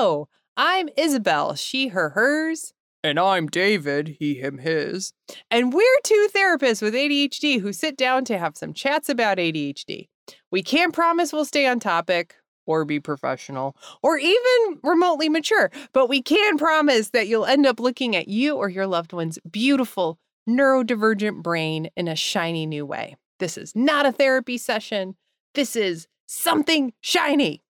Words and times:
Hello, 0.00 0.28
I'm 0.56 0.88
Isabel, 0.96 1.56
she, 1.56 1.88
her, 1.88 2.10
hers. 2.10 2.72
And 3.02 3.18
I'm 3.18 3.48
David, 3.48 4.18
he, 4.20 4.36
him, 4.36 4.58
his. 4.58 5.12
And 5.50 5.72
we're 5.72 6.00
two 6.04 6.28
therapists 6.32 6.80
with 6.80 6.94
ADHD 6.94 7.60
who 7.60 7.72
sit 7.72 7.96
down 7.96 8.24
to 8.26 8.38
have 8.38 8.56
some 8.56 8.72
chats 8.72 9.08
about 9.08 9.38
ADHD. 9.38 10.06
We 10.52 10.62
can't 10.62 10.94
promise 10.94 11.32
we'll 11.32 11.44
stay 11.44 11.66
on 11.66 11.80
topic 11.80 12.36
or 12.64 12.84
be 12.84 13.00
professional 13.00 13.74
or 14.00 14.18
even 14.18 14.78
remotely 14.84 15.28
mature, 15.28 15.72
but 15.92 16.08
we 16.08 16.22
can 16.22 16.58
promise 16.58 17.10
that 17.10 17.26
you'll 17.26 17.44
end 17.44 17.66
up 17.66 17.80
looking 17.80 18.14
at 18.14 18.28
you 18.28 18.54
or 18.54 18.68
your 18.68 18.86
loved 18.86 19.12
one's 19.12 19.40
beautiful 19.50 20.20
neurodivergent 20.48 21.42
brain 21.42 21.90
in 21.96 22.06
a 22.06 22.14
shiny 22.14 22.66
new 22.66 22.86
way. 22.86 23.16
This 23.40 23.58
is 23.58 23.74
not 23.74 24.06
a 24.06 24.12
therapy 24.12 24.58
session. 24.58 25.16
This 25.56 25.74
is 25.74 26.06
something 26.28 26.92
shiny. 27.00 27.64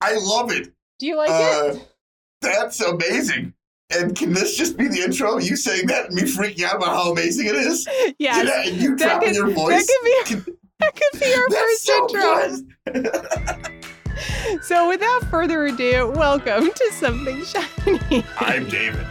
I 0.00 0.16
love 0.16 0.52
it. 0.52 0.75
Do 0.98 1.06
you 1.06 1.16
like 1.16 1.30
Uh, 1.30 1.74
it? 1.74 1.88
That's 2.40 2.80
amazing. 2.80 3.52
And 3.90 4.16
can 4.16 4.32
this 4.32 4.56
just 4.56 4.76
be 4.76 4.88
the 4.88 5.00
intro? 5.02 5.38
You 5.38 5.56
saying 5.56 5.86
that 5.88 6.06
and 6.06 6.14
me 6.14 6.22
freaking 6.22 6.64
out 6.64 6.76
about 6.76 6.88
how 6.88 7.12
amazing 7.12 7.46
it 7.46 7.54
is? 7.54 7.86
Yes. 8.18 8.46
Yeah, 8.48 8.62
and 8.70 8.80
you 8.80 8.96
that 8.96 9.08
dropping 9.20 9.28
could- 9.28 9.36
your 9.36 9.46
That 9.48 9.54
voice. 9.54 9.86
could 9.86 10.04
be 10.04 10.52
that 10.80 10.94
could 10.96 11.20
be 11.20 11.34
our 11.34 11.48
That's 11.48 11.60
first 11.60 11.84
so 11.84 12.94
intro. 12.94 13.72
So 14.62 14.88
without 14.88 15.24
further 15.24 15.66
ado, 15.66 16.10
welcome 16.16 16.70
to 16.72 16.92
something 16.94 17.44
shiny. 17.44 18.24
I'm 18.38 18.66
David. 18.66 19.06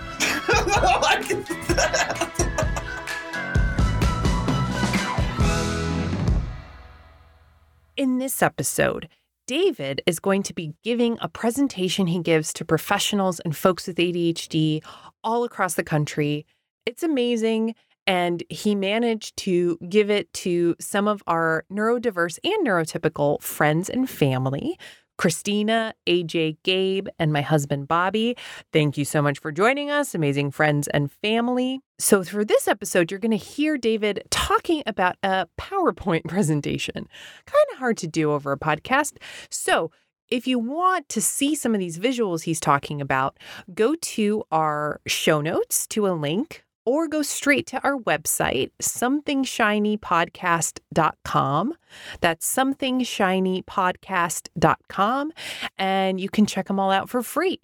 In 7.98 8.17
this 8.17 8.42
episode, 8.42 9.08
David 9.48 10.02
is 10.05 10.20
going 10.20 10.44
to 10.44 10.54
be 10.54 10.73
giving 10.84 11.17
a 11.22 11.30
presentation 11.30 12.08
he 12.08 12.20
gives 12.20 12.52
to 12.53 12.66
professionals 12.66 13.40
and 13.41 13.55
folks 13.55 13.88
with 13.88 13.98
ADHD 13.98 14.84
all 15.23 15.44
across 15.44 15.76
the 15.76 15.84
country. 15.84 16.45
It's 16.86 17.03
amazing. 17.03 17.75
And 18.08 18.44
he 18.50 18.75
managed 18.75 19.38
to 19.38 19.78
give 19.89 20.09
it 20.09 20.31
to 20.33 20.75
some 20.80 21.08
of 21.08 21.23
our 21.28 21.66
neurodiverse 21.72 22.38
and 22.44 22.66
neurotypical 22.66 23.42
friends 23.42 23.89
and 23.89 24.09
family. 24.09 24.78
Christina, 25.17 25.94
AJ, 26.08 26.58
Gabe, 26.63 27.08
and 27.19 27.31
my 27.31 27.41
husband, 27.41 27.88
Bobby. 27.88 28.35
Thank 28.73 28.97
you 28.97 29.05
so 29.05 29.21
much 29.21 29.39
for 29.39 29.52
joining 29.52 29.89
us, 29.89 30.13
amazing 30.13 30.52
friends 30.52 30.88
and 30.89 31.11
family. 31.11 31.80
So, 31.97 32.23
for 32.23 32.44
this 32.44 32.67
episode, 32.67 33.11
you're 33.11 33.19
going 33.19 33.31
to 33.31 33.38
hear 33.38 33.77
David 33.77 34.23
talking 34.30 34.83
about 34.86 35.16
a 35.23 35.47
PowerPoint 35.59 36.23
presentation. 36.27 37.08
Kind 37.45 37.67
of 37.71 37.80
hard 37.80 37.97
to 37.97 38.08
do 38.08 38.31
over 38.31 38.52
a 38.52 38.59
podcast. 38.59 39.17
So, 39.49 39.91
if 40.30 40.47
you 40.47 40.58
want 40.58 41.08
to 41.09 41.21
see 41.21 41.53
some 41.53 41.73
of 41.73 41.80
these 41.80 41.99
visuals 41.99 42.43
he's 42.43 42.59
talking 42.59 42.99
about, 42.99 43.38
go 43.73 43.95
to 43.95 44.43
our 44.52 44.99
show 45.05 45.39
notes 45.39 45.86
to 45.88 46.08
a 46.08 46.13
link 46.13 46.64
or 46.86 47.08
go 47.08 47.22
straight 47.22 47.67
to 47.67 47.80
our 47.83 47.97
website, 47.97 48.72
somethingshinypodcast.com. 48.81 51.73
That's 52.22 52.55
somethingshinypodcast.com, 52.55 55.31
and 55.77 56.19
you 56.19 56.30
can 56.30 56.45
check 56.45 56.67
them 56.67 56.80
all 56.80 56.92
out 56.92 57.09
for 57.09 57.22
free. 57.22 57.59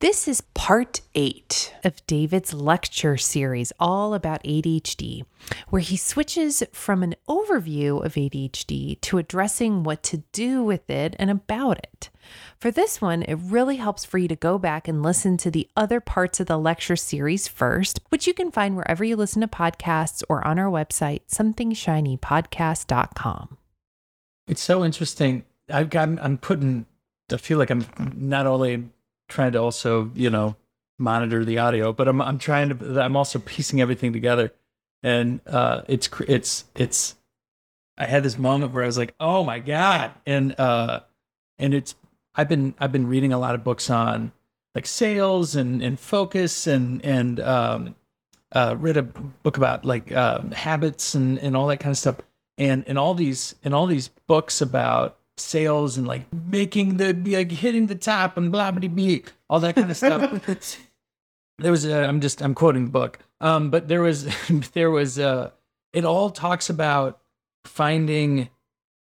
This 0.00 0.28
is 0.28 0.42
part 0.52 1.00
eight 1.14 1.72
of 1.82 2.06
David's 2.06 2.52
lecture 2.52 3.16
series, 3.16 3.72
all 3.80 4.12
about 4.14 4.44
ADHD, 4.44 5.24
where 5.70 5.80
he 5.80 5.96
switches 5.96 6.62
from 6.72 7.02
an 7.02 7.14
overview 7.28 8.04
of 8.04 8.12
ADHD 8.14 9.00
to 9.00 9.18
addressing 9.18 9.84
what 9.84 10.02
to 10.04 10.18
do 10.32 10.62
with 10.62 10.88
it 10.90 11.16
and 11.18 11.30
about 11.30 11.78
it. 11.78 12.10
For 12.58 12.70
this 12.70 13.00
one, 13.00 13.22
it 13.22 13.36
really 13.36 13.76
helps 13.76 14.04
for 14.04 14.18
you 14.18 14.28
to 14.28 14.36
go 14.36 14.58
back 14.58 14.86
and 14.88 15.02
listen 15.02 15.38
to 15.38 15.50
the 15.50 15.66
other 15.76 16.00
parts 16.00 16.40
of 16.40 16.46
the 16.46 16.58
lecture 16.58 16.96
series 16.96 17.48
first, 17.48 18.00
which 18.10 18.26
you 18.26 18.34
can 18.34 18.50
find 18.50 18.76
wherever 18.76 19.02
you 19.04 19.16
listen 19.16 19.40
to 19.40 19.48
podcasts 19.48 20.22
or 20.28 20.46
on 20.46 20.58
our 20.58 20.70
website, 20.70 21.20
somethingshinypodcast.com. 21.30 23.56
It's 24.48 24.62
so 24.62 24.84
interesting. 24.84 25.44
I've 25.68 25.90
got. 25.90 26.08
I'm 26.20 26.38
putting. 26.38 26.86
I 27.32 27.38
feel 27.38 27.58
like 27.58 27.70
I'm 27.70 27.84
not 28.14 28.46
only 28.46 28.84
trying 29.28 29.52
to 29.52 29.58
also, 29.60 30.10
you 30.14 30.30
know, 30.30 30.56
monitor 30.98 31.44
the 31.44 31.58
audio, 31.58 31.92
but 31.92 32.08
I'm 32.08 32.20
I'm 32.20 32.38
trying 32.38 32.76
to. 32.76 33.00
I'm 33.00 33.16
also 33.16 33.38
piecing 33.38 33.80
everything 33.80 34.12
together, 34.12 34.52
and 35.02 35.40
uh, 35.46 35.82
it's 35.88 36.08
it's 36.28 36.64
it's. 36.74 37.14
I 37.98 38.04
had 38.06 38.22
this 38.22 38.38
moment 38.38 38.72
where 38.72 38.82
I 38.82 38.86
was 38.86 38.98
like, 38.98 39.14
"Oh 39.20 39.44
my 39.44 39.58
god!" 39.58 40.12
and 40.26 40.58
uh, 40.58 41.00
and 41.58 41.74
it's. 41.74 41.94
I've 42.34 42.48
been 42.48 42.74
I've 42.78 42.92
been 42.92 43.06
reading 43.06 43.32
a 43.32 43.38
lot 43.38 43.54
of 43.54 43.64
books 43.64 43.88
on 43.88 44.32
like 44.74 44.86
sales 44.86 45.56
and 45.56 45.82
and 45.82 45.98
focus 45.98 46.66
and 46.66 47.02
and 47.04 47.40
um, 47.40 47.96
uh, 48.52 48.76
read 48.78 48.96
a 48.98 49.02
book 49.02 49.56
about 49.56 49.84
like 49.84 50.12
uh, 50.12 50.42
habits 50.52 51.14
and 51.14 51.38
and 51.38 51.56
all 51.56 51.66
that 51.68 51.80
kind 51.80 51.92
of 51.92 51.98
stuff 51.98 52.16
and 52.58 52.84
and 52.86 52.98
all 52.98 53.14
these 53.14 53.54
and 53.64 53.74
all 53.74 53.86
these 53.86 54.08
books 54.26 54.60
about 54.60 55.18
sales 55.38 55.96
and 55.96 56.06
like 56.06 56.26
making 56.32 56.96
the 56.96 57.12
like 57.12 57.50
hitting 57.50 57.86
the 57.86 57.94
top 57.94 58.36
and 58.36 58.50
blah 58.50 58.70
blah 58.70 58.88
blah 58.88 59.18
all 59.48 59.60
that 59.60 59.74
kind 59.74 59.90
of 59.90 59.96
stuff. 59.96 60.78
there 61.58 61.70
was 61.70 61.84
a, 61.84 62.04
I'm 62.04 62.20
just 62.20 62.42
I'm 62.42 62.54
quoting 62.54 62.86
the 62.86 62.90
book, 62.90 63.18
um, 63.40 63.70
but 63.70 63.88
there 63.88 64.02
was 64.02 64.28
there 64.72 64.90
was 64.90 65.18
uh, 65.18 65.50
it 65.92 66.04
all 66.04 66.30
talks 66.30 66.70
about 66.70 67.20
finding, 67.64 68.48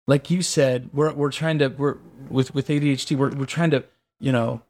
like 0.08 0.30
you 0.30 0.42
said, 0.42 0.90
we're 0.94 1.14
we're 1.14 1.32
trying 1.32 1.60
to 1.60 1.68
we're 1.70 1.98
with 2.30 2.54
with 2.54 2.68
ADHD 2.68 3.18
we're 3.18 3.32
we're 3.32 3.46
trying 3.46 3.72
to 3.72 3.84
you 4.20 4.32
know 4.32 4.62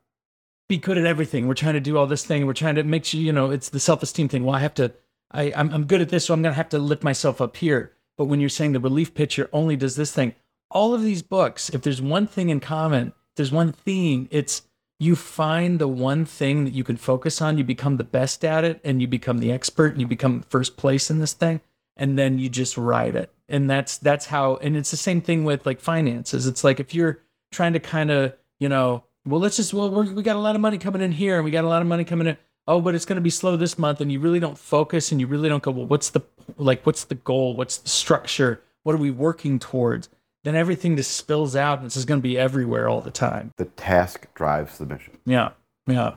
be 0.68 0.78
good 0.78 0.98
at 0.98 1.06
everything. 1.06 1.48
We're 1.48 1.54
trying 1.54 1.76
to 1.76 1.80
do 1.80 1.98
all 1.98 2.08
this 2.08 2.26
thing. 2.26 2.46
We're 2.46 2.54
trying 2.54 2.76
to 2.76 2.84
make 2.84 3.06
sure 3.06 3.20
you 3.20 3.34
know 3.34 3.52
it's 3.52 3.70
the 3.70 3.80
self 3.80 4.04
esteem 4.04 4.28
thing. 4.28 4.44
Well, 4.44 4.56
I 4.56 4.60
have 4.60 4.74
to. 4.76 4.94
I 5.32 5.52
I'm, 5.56 5.72
I'm 5.72 5.86
good 5.86 6.02
at 6.02 6.10
this, 6.10 6.26
so 6.26 6.34
I'm 6.34 6.42
gonna 6.42 6.56
have 6.56 6.70
to 6.70 6.80
lift 6.80 7.04
myself 7.04 7.42
up 7.42 7.58
here. 7.58 7.92
But 8.18 8.26
when 8.26 8.40
you're 8.40 8.50
saying 8.50 8.72
the 8.72 8.80
relief 8.80 9.14
pitcher 9.14 9.50
only 9.52 9.76
does 9.76 9.96
this 9.96 10.12
thing, 10.14 10.36
all 10.76 10.94
of 10.94 11.02
these 11.02 11.24
books, 11.24 11.70
if 11.70 11.82
there's 11.82 12.02
one 12.02 12.28
thing 12.28 12.50
in 12.50 12.60
common, 12.60 13.14
there's 13.38 13.52
one 13.52 13.72
theme, 13.72 14.28
it's 14.30 14.64
you 15.00 15.16
find 15.16 15.80
the 15.80 15.88
one 15.88 16.26
thing 16.26 16.66
that 16.66 16.74
you 16.74 16.84
can 16.84 16.98
focus 16.98 17.42
on, 17.42 17.58
you 17.58 17.64
become 17.64 17.96
the 17.96 18.04
best 18.04 18.44
at 18.44 18.66
it, 18.66 18.82
and 18.84 19.02
you 19.02 19.08
become 19.08 19.40
the 19.40 19.54
expert, 19.54 19.94
and 19.94 20.02
you 20.02 20.08
become 20.08 20.42
first 20.50 20.76
place 20.76 21.10
in 21.10 21.20
this 21.20 21.32
thing, 21.32 21.62
and 21.96 22.20
then 22.20 22.40
you 22.40 22.50
just 22.50 22.78
ride 22.78 23.16
it. 23.16 23.32
And 23.48 23.70
that's 23.70 23.98
that's 23.98 24.26
how. 24.26 24.58
And 24.58 24.76
it's 24.76 24.92
the 24.92 24.98
same 24.98 25.22
thing 25.22 25.46
with 25.46 25.66
like 25.66 25.80
finances. 25.80 26.46
It's 26.46 26.64
like 26.64 26.80
if 26.80 26.94
you're 26.94 27.20
trying 27.52 27.74
to 27.74 27.80
kind 27.80 28.12
of 28.12 28.34
you 28.60 28.68
know, 28.68 29.04
well, 29.26 29.40
let's 29.40 29.56
just 29.56 29.74
well 29.74 29.90
we 29.90 30.24
got 30.24 30.36
a 30.36 30.40
lot 30.40 30.56
of 30.56 30.62
money 30.62 30.78
coming 30.78 31.02
in 31.02 31.14
here, 31.14 31.38
and 31.38 31.46
we 31.46 31.52
got 31.52 31.64
a 31.64 31.70
lot 31.70 31.82
of 31.82 31.88
money 31.88 32.04
coming 32.04 32.28
in. 32.28 32.38
Oh, 32.68 32.82
but 32.82 32.96
it's 32.96 33.06
going 33.06 33.18
to 33.18 33.22
be 33.22 33.30
slow 33.30 33.56
this 33.56 33.78
month, 33.78 34.02
and 34.02 34.12
you 34.12 34.20
really 34.20 34.40
don't 34.40 34.58
focus, 34.58 35.12
and 35.12 35.22
you 35.22 35.28
really 35.28 35.48
don't 35.48 35.64
go. 35.64 35.72
Well, 35.72 35.86
what's 35.86 36.10
the 36.10 36.22
like? 36.58 36.86
What's 36.86 37.06
the 37.06 37.16
goal? 37.16 37.56
What's 37.56 37.78
the 37.78 37.90
structure? 37.90 38.62
What 38.84 38.94
are 38.94 39.00
we 39.00 39.12
working 39.12 39.60
towards? 39.60 40.10
Then 40.46 40.56
everything 40.56 40.96
just 40.96 41.18
spills 41.18 41.56
out, 41.56 41.80
and 41.80 41.88
it's 41.88 41.96
just 41.96 42.08
going 42.08 42.20
to 42.20 42.24
be 42.24 42.38
everywhere 42.38 42.88
all 42.88 43.02
the 43.02 43.10
time. 43.10 43.52
the 43.58 43.66
task 43.66 44.28
drives 44.36 44.78
the 44.78 44.86
mission. 44.86 45.18
Yeah, 45.26 45.50
yeah. 45.88 46.16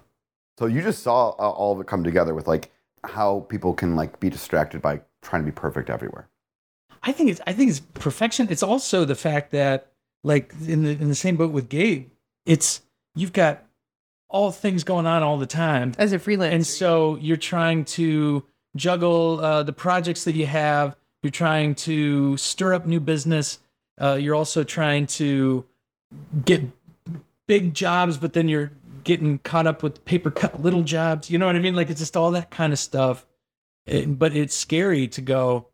So 0.59 0.67
you 0.67 0.83
just 0.83 1.03
saw 1.03 1.31
uh, 1.31 1.51
all 1.51 1.73
of 1.73 1.81
it 1.81 1.87
come 1.87 2.05
together 2.05 2.35
with 2.35 2.47
like 2.47 2.71
how 3.05 3.47
people 3.49 3.73
can 3.73 3.97
like 3.97 4.21
be 4.21 4.29
distracted 4.29 4.83
by 4.83 5.01
trying 5.23 5.43
to 5.43 5.47
be 5.47 5.55
perfect 5.55 5.89
everywhere. 5.89 6.29
I 7.03 7.13
think 7.13 7.31
it's 7.31 7.41
I 7.47 7.55
think 7.55 7.71
it's 7.71 7.81
perfection. 7.81 8.49
It's 8.51 8.63
also 8.63 9.07
the 9.07 9.15
fact 9.15 9.51
that 9.53 9.93
like 10.23 10.53
in 10.67 10.83
the 10.83 10.91
in 10.91 11.09
the 11.09 11.15
same 11.15 11.37
boat 11.37 11.53
with 11.53 11.71
Gabe, 11.71 12.11
it's 12.45 12.83
you've 13.15 13.33
got 13.33 13.65
all 14.29 14.53
things 14.53 14.85
going 14.85 15.07
on 15.07 15.23
all 15.23 15.39
the 15.39 15.47
time. 15.47 15.95
As 15.97 16.13
a 16.13 16.19
freelancer. 16.19 16.53
And 16.53 16.67
so 16.67 17.17
you're 17.17 17.39
trying 17.39 17.87
to 17.87 18.45
juggle 18.77 19.41
uh, 19.41 19.63
the 19.63 19.73
projects 19.73 20.25
that 20.25 20.35
you 20.35 20.45
have. 20.45 20.97
You're 21.23 21.31
trying 21.31 21.77
to 21.77 22.37
stir 22.37 22.75
up 22.75 22.85
new 22.85 23.01
business. 23.01 23.61
Uh, 24.01 24.15
you're 24.21 24.35
also 24.35 24.63
trying 24.65 25.07
to 25.07 25.65
get 26.45 26.63
big 27.47 27.75
jobs, 27.75 28.17
but 28.17 28.33
then 28.33 28.49
you're 28.49 28.73
getting 29.05 29.39
caught 29.39 29.67
up 29.67 29.83
with 29.83 30.05
paper 30.05 30.31
cut 30.31 30.63
little 30.63 30.83
jobs. 30.83 31.31
You 31.31 31.39
know 31.39 31.47
what 31.47 31.57
I 31.57 31.61
mean? 31.61 31.75
Like 31.75 31.91
it's 31.91 32.01
just 32.01 32.17
all 32.17 32.31
that 32.33 32.51
kind 32.51 32.73
of 32.73 32.79
stuff. 32.79 33.27
It- 33.87 34.19
but 34.19 34.35
it's 34.37 34.55
scary 34.55 35.09
to 35.09 35.21
go. 35.21 35.69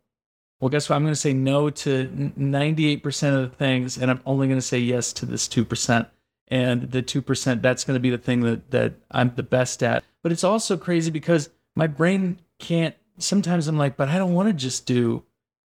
Well, 0.61 0.71
guess 0.71 0.89
what? 0.89 0.97
I'm 0.97 1.03
going 1.03 1.13
to 1.13 1.21
say 1.21 1.35
no 1.35 1.69
to 1.69 2.33
98% 2.39 3.35
of 3.35 3.51
the 3.51 3.57
things, 3.57 3.99
and 3.99 4.11
I'm 4.11 4.21
only 4.25 4.47
going 4.47 4.59
to 4.59 4.63
say 4.63 4.79
yes 4.79 5.13
to 5.15 5.27
this 5.27 5.47
2% 5.49 6.07
and 6.49 6.91
the 6.91 7.03
2% 7.03 7.63
that's 7.63 7.85
going 7.85 7.95
to 7.97 8.01
be 8.01 8.11
the 8.11 8.19
thing 8.19 8.41
that 8.41 8.71
that 8.71 8.95
I'm 9.11 9.33
the 9.35 9.43
best 9.43 9.83
at 9.83 10.05
but 10.23 10.31
it's 10.31 10.45
also 10.45 10.77
crazy 10.77 11.11
because 11.11 11.49
my 11.75 11.87
brain 11.87 12.39
can't 12.59 12.95
sometimes 13.19 13.67
I'm 13.67 13.79
like 13.79 13.97
but 13.97 14.09
I 14.09 14.19
don't 14.19 14.35
want 14.35 14.49
to 14.49 14.53
just 14.53 14.85
do 14.87 15.23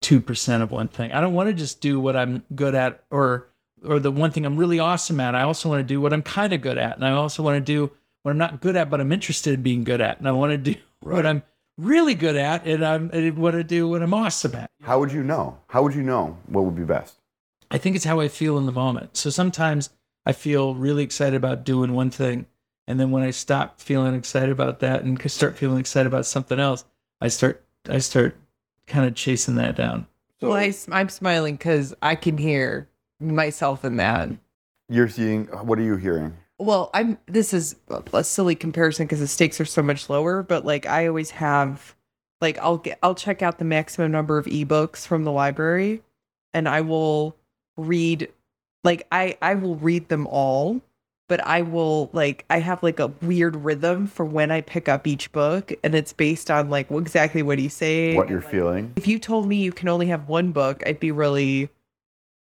2% 0.02 0.62
of 0.62 0.70
one 0.70 0.88
thing 0.88 1.12
I 1.12 1.20
don't 1.20 1.35
want 1.35 1.49
to 1.49 1.55
just 1.55 1.81
do 1.81 2.00
what 2.00 2.17
I'm 2.17 2.44
good 2.55 2.75
at 2.75 3.05
or 3.11 3.49
or 3.82 3.99
the 3.99 4.11
one 4.11 4.31
thing 4.31 4.44
I'm 4.44 4.56
really 4.56 4.79
awesome 4.79 5.20
at 5.20 5.35
I 5.35 5.43
also 5.43 5.69
want 5.69 5.81
to 5.81 5.94
do 5.94 6.00
what 6.00 6.12
I'm 6.12 6.23
kind 6.23 6.52
of 6.52 6.61
good 6.61 6.79
at 6.79 6.97
and 6.97 7.05
I 7.05 7.12
also 7.12 7.43
want 7.43 7.56
to 7.56 7.61
do 7.61 7.91
what 8.23 8.32
I'm 8.32 8.38
not 8.38 8.61
good 8.61 8.76
at 8.76 8.91
but 8.91 9.00
I'm 9.00 9.12
interested 9.12 9.55
in 9.55 9.62
being 9.62 9.85
good 9.85 10.00
at 10.00 10.19
and 10.19 10.29
I 10.29 10.32
want 10.32 10.52
to 10.52 10.58
do 10.58 10.75
what 11.00 11.26
I'm 11.26 11.43
really 11.79 12.14
good 12.14 12.37
at 12.37 12.67
and 12.67 12.85
I'm, 12.85 13.11
I 13.12 13.31
want 13.31 13.55
to 13.55 13.64
do 13.64 13.88
what 13.88 14.02
I'm 14.02 14.14
awesome 14.14 14.55
at 14.55 14.70
How 14.82 14.99
would 15.00 15.12
you 15.12 15.23
know? 15.23 15.58
How 15.69 15.82
would 15.82 15.94
you 15.94 16.02
know 16.02 16.38
what 16.47 16.64
would 16.64 16.76
be 16.76 16.85
best? 16.85 17.17
I 17.70 17.79
think 17.79 17.97
it's 17.97 18.05
how 18.05 18.20
I 18.20 18.29
feel 18.29 18.58
in 18.58 18.67
the 18.67 18.73
moment. 18.73 19.17
So 19.17 19.31
sometimes 19.31 19.91
I 20.26 20.32
feel 20.32 20.75
really 20.75 21.02
excited 21.02 21.37
about 21.37 21.64
doing 21.64 21.94
one 21.94 22.11
thing, 22.11 22.47
And 22.87 22.99
then 22.99 23.11
when 23.11 23.23
I 23.23 23.31
stop 23.31 23.81
feeling 23.81 24.14
excited 24.14 24.50
about 24.50 24.81
that 24.81 25.02
and 25.02 25.20
start 25.31 25.56
feeling 25.56 25.79
excited 25.79 26.06
about 26.06 26.26
something 26.26 26.58
else, 26.58 26.85
I 27.20 27.29
start 27.29 27.64
I 27.88 27.99
start 27.99 28.37
kind 28.90 29.06
of 29.06 29.14
chasing 29.14 29.54
that 29.54 29.76
down. 29.76 30.06
well, 30.42 30.52
I, 30.52 30.75
am 30.92 31.08
smiling 31.08 31.54
because 31.54 31.94
I 32.02 32.14
can 32.14 32.37
hear 32.37 32.88
myself 33.19 33.84
in 33.84 33.96
that. 33.96 34.31
You're 34.88 35.08
seeing. 35.08 35.46
What 35.46 35.78
are 35.78 35.82
you 35.82 35.96
hearing? 35.96 36.37
Well, 36.58 36.90
I'm. 36.92 37.16
This 37.26 37.54
is 37.54 37.76
a 37.88 38.25
silly 38.25 38.54
comparison 38.54 39.06
because 39.06 39.20
the 39.20 39.28
stakes 39.28 39.60
are 39.60 39.64
so 39.64 39.82
much 39.82 40.10
lower. 40.10 40.42
But 40.42 40.64
like, 40.64 40.84
I 40.87 41.06
always 41.06 41.31
have, 41.31 41.94
like, 42.40 42.58
I'll 42.58 42.78
get, 42.78 42.98
I'll 43.02 43.14
check 43.14 43.40
out 43.40 43.58
the 43.58 43.64
maximum 43.64 44.10
number 44.10 44.37
of 44.37 44.46
ebooks 44.46 45.06
from 45.06 45.25
the 45.25 45.32
library, 45.32 46.02
and 46.52 46.69
I 46.69 46.81
will 46.81 47.37
read, 47.76 48.28
like, 48.82 49.06
I 49.12 49.38
I 49.40 49.54
will 49.54 49.76
read 49.76 50.08
them 50.08 50.26
all. 50.26 50.81
But 51.30 51.46
I 51.46 51.62
will 51.62 52.10
like 52.12 52.44
I 52.50 52.58
have 52.58 52.82
like 52.82 52.98
a 52.98 53.06
weird 53.22 53.54
rhythm 53.54 54.08
for 54.08 54.24
when 54.24 54.50
I 54.50 54.62
pick 54.62 54.88
up 54.88 55.06
each 55.06 55.30
book, 55.30 55.72
and 55.84 55.94
it's 55.94 56.12
based 56.12 56.50
on 56.50 56.70
like 56.70 56.90
exactly 56.90 57.42
what 57.42 57.60
he's 57.60 57.72
saying. 57.72 58.16
What 58.16 58.28
you're 58.28 58.42
feeling? 58.42 58.92
If 58.96 59.06
you 59.06 59.20
told 59.20 59.46
me 59.46 59.56
you 59.56 59.70
can 59.70 59.88
only 59.88 60.08
have 60.08 60.28
one 60.28 60.50
book, 60.50 60.82
I'd 60.84 60.98
be 60.98 61.12
really 61.12 61.70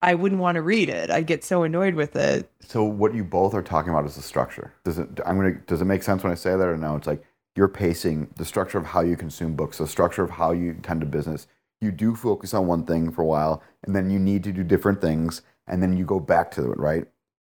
I 0.04 0.14
wouldn't 0.14 0.40
want 0.40 0.56
to 0.56 0.62
read 0.62 0.90
it. 0.90 1.10
I'd 1.10 1.26
get 1.26 1.44
so 1.44 1.62
annoyed 1.62 1.94
with 1.94 2.14
it. 2.14 2.50
So 2.60 2.84
what 2.84 3.14
you 3.14 3.24
both 3.24 3.54
are 3.54 3.62
talking 3.62 3.90
about 3.90 4.04
is 4.04 4.16
the 4.16 4.22
structure. 4.22 4.74
Does 4.84 4.98
it? 4.98 5.08
I'm 5.24 5.36
gonna. 5.36 5.52
Does 5.52 5.80
it 5.80 5.86
make 5.86 6.02
sense 6.02 6.22
when 6.22 6.30
I 6.30 6.34
say 6.34 6.50
that 6.50 6.68
or 6.68 6.76
no? 6.76 6.96
It's 6.96 7.06
like 7.06 7.22
you're 7.56 7.68
pacing 7.68 8.28
the 8.36 8.44
structure 8.44 8.76
of 8.76 8.84
how 8.84 9.00
you 9.00 9.16
consume 9.16 9.54
books, 9.54 9.78
the 9.78 9.86
structure 9.86 10.22
of 10.22 10.30
how 10.30 10.52
you 10.52 10.74
tend 10.82 11.00
to 11.00 11.06
business. 11.06 11.46
You 11.80 11.90
do 11.90 12.16
focus 12.16 12.52
on 12.52 12.66
one 12.66 12.84
thing 12.84 13.12
for 13.12 13.22
a 13.22 13.26
while, 13.26 13.62
and 13.82 13.96
then 13.96 14.10
you 14.10 14.18
need 14.18 14.44
to 14.44 14.52
do 14.52 14.62
different 14.62 15.00
things, 15.00 15.40
and 15.66 15.82
then 15.82 15.96
you 15.96 16.04
go 16.04 16.20
back 16.20 16.50
to 16.52 16.70
it, 16.70 16.78
right? 16.78 17.06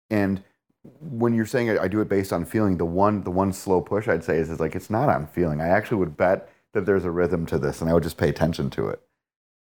And 0.09 0.45
when 1.01 1.35
you're 1.35 1.47
saying 1.47 1.79
I 1.79 1.89
do 1.89 2.01
it 2.01 2.09
based 2.09 2.33
on 2.33 2.45
feeling, 2.45 2.77
the 2.77 2.85
one 2.85 3.23
the 3.23 3.31
one 3.31 3.53
slow 3.53 3.81
push 3.81 4.09
I'd 4.09 4.25
say 4.25 4.39
is, 4.39 4.51
is 4.51 4.61
like 4.61 4.75
it's 4.75 4.91
not 4.91 5.09
on 5.09 5.27
feeling. 5.27 5.61
I 5.61 5.69
actually 5.69 5.99
would 5.99 6.17
bet 6.17 6.49
that 6.73 6.87
there's 6.87 7.05
a 7.05 7.11
rhythm 7.11 7.47
to 7.47 7.59
this, 7.59 7.81
and 7.81 7.91
I 7.91 7.95
would 7.95 8.03
just 8.03 8.19
pay 8.19 8.29
attention 8.29 8.71
to 8.71 8.89
it. 8.89 9.01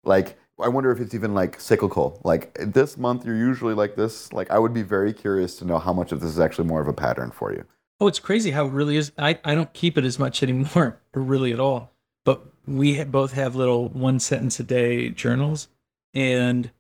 Like 0.05 0.39
I 0.61 0.69
wonder 0.69 0.91
if 0.91 1.01
it's 1.01 1.15
even 1.15 1.35
like 1.35 1.61
cyclical. 1.61 2.21
Like 2.25 2.55
this 2.61 2.97
month, 2.97 3.25
you're 3.25 3.37
usually 3.37 3.75
like 3.75 3.97
this. 3.97 4.33
Like 4.33 4.51
I 4.51 4.59
would 4.59 4.75
be 4.75 4.83
very 4.83 5.13
curious 5.13 5.57
to 5.57 5.65
know 5.65 5.79
how 5.79 5.93
much 5.93 6.13
of 6.13 6.21
this 6.21 6.31
is 6.31 6.41
actually 6.41 6.69
more 6.69 6.81
of 6.81 6.89
a 6.89 6.93
pattern 6.93 7.31
for 7.31 7.53
you. 7.53 7.65
Oh, 8.01 8.07
it's 8.07 8.21
crazy 8.21 8.53
how 8.53 8.67
it 8.67 8.73
really 8.73 8.97
is. 8.97 9.13
I, 9.19 9.39
I 9.45 9.55
don't 9.55 9.73
keep 9.73 9.99
it 9.99 10.05
as 10.05 10.19
much 10.19 10.43
anymore, 10.43 11.01
or 11.15 11.23
really 11.23 11.53
at 11.53 11.61
all. 11.61 11.93
But 12.25 12.45
we 12.67 13.03
both 13.05 13.33
have 13.33 13.57
little 13.57 13.89
one 13.89 14.21
sentence 14.21 14.61
a 14.61 14.65
day 14.65 15.11
journals, 15.11 15.69
and 16.15 16.71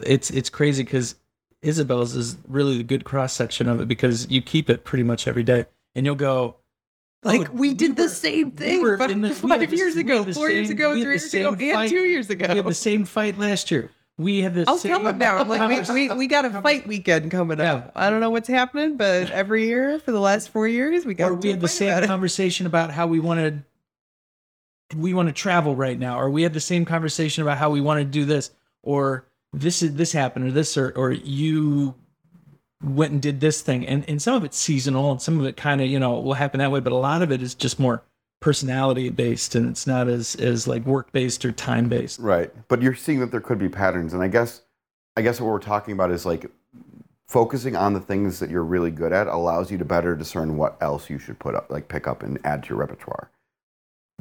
it's 0.00 0.30
it's 0.30 0.50
crazy 0.50 0.82
because 0.82 1.16
Isabel's 1.62 2.14
is 2.14 2.36
really 2.46 2.78
the 2.78 2.84
good 2.84 3.04
cross 3.04 3.32
section 3.32 3.68
of 3.68 3.80
it 3.80 3.88
because 3.88 4.30
you 4.30 4.40
keep 4.42 4.70
it 4.70 4.84
pretty 4.84 5.02
much 5.02 5.26
every 5.26 5.42
day, 5.42 5.66
and 5.94 6.06
you'll 6.06 6.14
go. 6.14 6.56
Oh, 7.24 7.28
like 7.28 7.48
"Oh, 7.50 7.52
we 7.52 7.74
did 7.74 7.96
the 7.96 8.02
were- 8.04 8.08
same 8.08 8.50
we 8.50 8.56
thing 8.56 8.80
in 9.10 9.20
the- 9.22 9.34
five 9.34 9.68
the- 9.70 9.76
years 9.76 9.96
we 9.96 10.02
ago, 10.02 10.22
the 10.22 10.32
four 10.34 10.50
years 10.50 10.70
ago, 10.70 10.92
three 10.92 11.00
years 11.02 11.34
ago, 11.34 11.54
same 11.56 11.70
and 11.76 11.90
two 11.90 11.96
years 12.04 12.30
ago. 12.30 12.46
We 12.48 12.56
had 12.56 12.64
the 12.66 12.74
same 12.74 13.04
fight 13.04 13.38
last 13.38 13.70
year. 13.72 13.90
We 14.18 14.40
had 14.40 14.54
the 14.54 14.64
I'll 14.68 14.78
same. 14.78 14.90
tell 14.92 15.02
them 15.02 15.18
now. 15.18 15.36
I'm 15.38 15.48
like, 15.48 15.88
we, 15.88 16.08
we, 16.08 16.14
we 16.14 16.26
got 16.28 16.44
a 16.44 16.50
fight 16.62 16.86
weekend 16.86 17.30
coming 17.32 17.60
up. 17.60 17.90
I 17.96 18.08
don't 18.10 18.20
know 18.20 18.30
what's 18.30 18.48
happening, 18.48 18.96
but 18.96 19.30
every 19.32 19.66
year 19.66 19.98
for 19.98 20.12
the 20.12 20.20
last 20.20 20.50
four 20.50 20.66
years, 20.68 21.04
we 21.04 21.14
got 21.14 21.30
or 21.32 21.34
we 21.34 21.50
had 21.50 21.60
the 21.60 21.66
same 21.68 21.88
about 21.90 22.04
it. 22.04 22.06
conversation 22.06 22.66
about 22.66 22.90
how 22.92 23.06
we 23.08 23.18
wanted 23.20 23.64
we 24.96 25.12
want 25.12 25.28
to 25.28 25.34
travel 25.34 25.76
right 25.76 25.98
now 25.98 26.18
or 26.18 26.30
we 26.30 26.42
had 26.42 26.54
the 26.54 26.60
same 26.60 26.84
conversation 26.86 27.42
about 27.42 27.58
how 27.58 27.68
we 27.70 27.80
want 27.80 27.98
to 28.00 28.04
do 28.04 28.24
this 28.24 28.50
or 28.82 29.26
this 29.52 29.82
is 29.82 29.94
this 29.94 30.12
happened 30.12 30.46
or 30.46 30.50
this 30.50 30.76
or 30.76 30.92
or 30.96 31.12
you 31.12 31.94
went 32.82 33.12
and 33.12 33.22
did 33.22 33.40
this 33.40 33.60
thing 33.60 33.86
and 33.86 34.08
and 34.08 34.22
some 34.22 34.34
of 34.34 34.44
it's 34.44 34.58
seasonal 34.58 35.10
and 35.10 35.22
some 35.22 35.40
of 35.40 35.46
it 35.46 35.56
kind 35.56 35.80
of 35.80 35.88
you 35.88 35.98
know 35.98 36.20
will 36.20 36.34
happen 36.34 36.58
that 36.58 36.70
way 36.70 36.80
but 36.80 36.92
a 36.92 36.96
lot 36.96 37.22
of 37.22 37.32
it 37.32 37.42
is 37.42 37.54
just 37.54 37.80
more 37.80 38.04
personality 38.40 39.08
based 39.08 39.56
and 39.56 39.68
it's 39.68 39.86
not 39.86 40.06
as 40.06 40.36
as 40.36 40.68
like 40.68 40.84
work 40.86 41.10
based 41.10 41.44
or 41.44 41.50
time 41.50 41.88
based 41.88 42.18
Right. 42.18 42.52
But 42.68 42.82
you're 42.82 42.94
seeing 42.94 43.20
that 43.20 43.30
there 43.30 43.40
could 43.40 43.58
be 43.58 43.68
patterns, 43.68 44.12
and 44.12 44.22
I 44.22 44.28
guess 44.28 44.62
I 45.16 45.22
guess 45.22 45.40
what 45.40 45.50
we're 45.50 45.58
talking 45.58 45.92
about 45.92 46.10
is 46.10 46.26
like 46.26 46.50
focusing 47.26 47.76
on 47.76 47.92
the 47.92 48.00
things 48.00 48.38
that 48.38 48.50
you're 48.50 48.64
really 48.64 48.90
good 48.90 49.12
at 49.12 49.26
allows 49.26 49.70
you 49.70 49.78
to 49.78 49.84
better 49.84 50.14
discern 50.14 50.56
what 50.56 50.76
else 50.80 51.10
you 51.10 51.18
should 51.18 51.38
put 51.38 51.54
up, 51.54 51.70
like 51.70 51.88
pick 51.88 52.06
up 52.06 52.22
and 52.22 52.38
add 52.44 52.62
to 52.62 52.70
your 52.70 52.78
repertoire. 52.78 53.30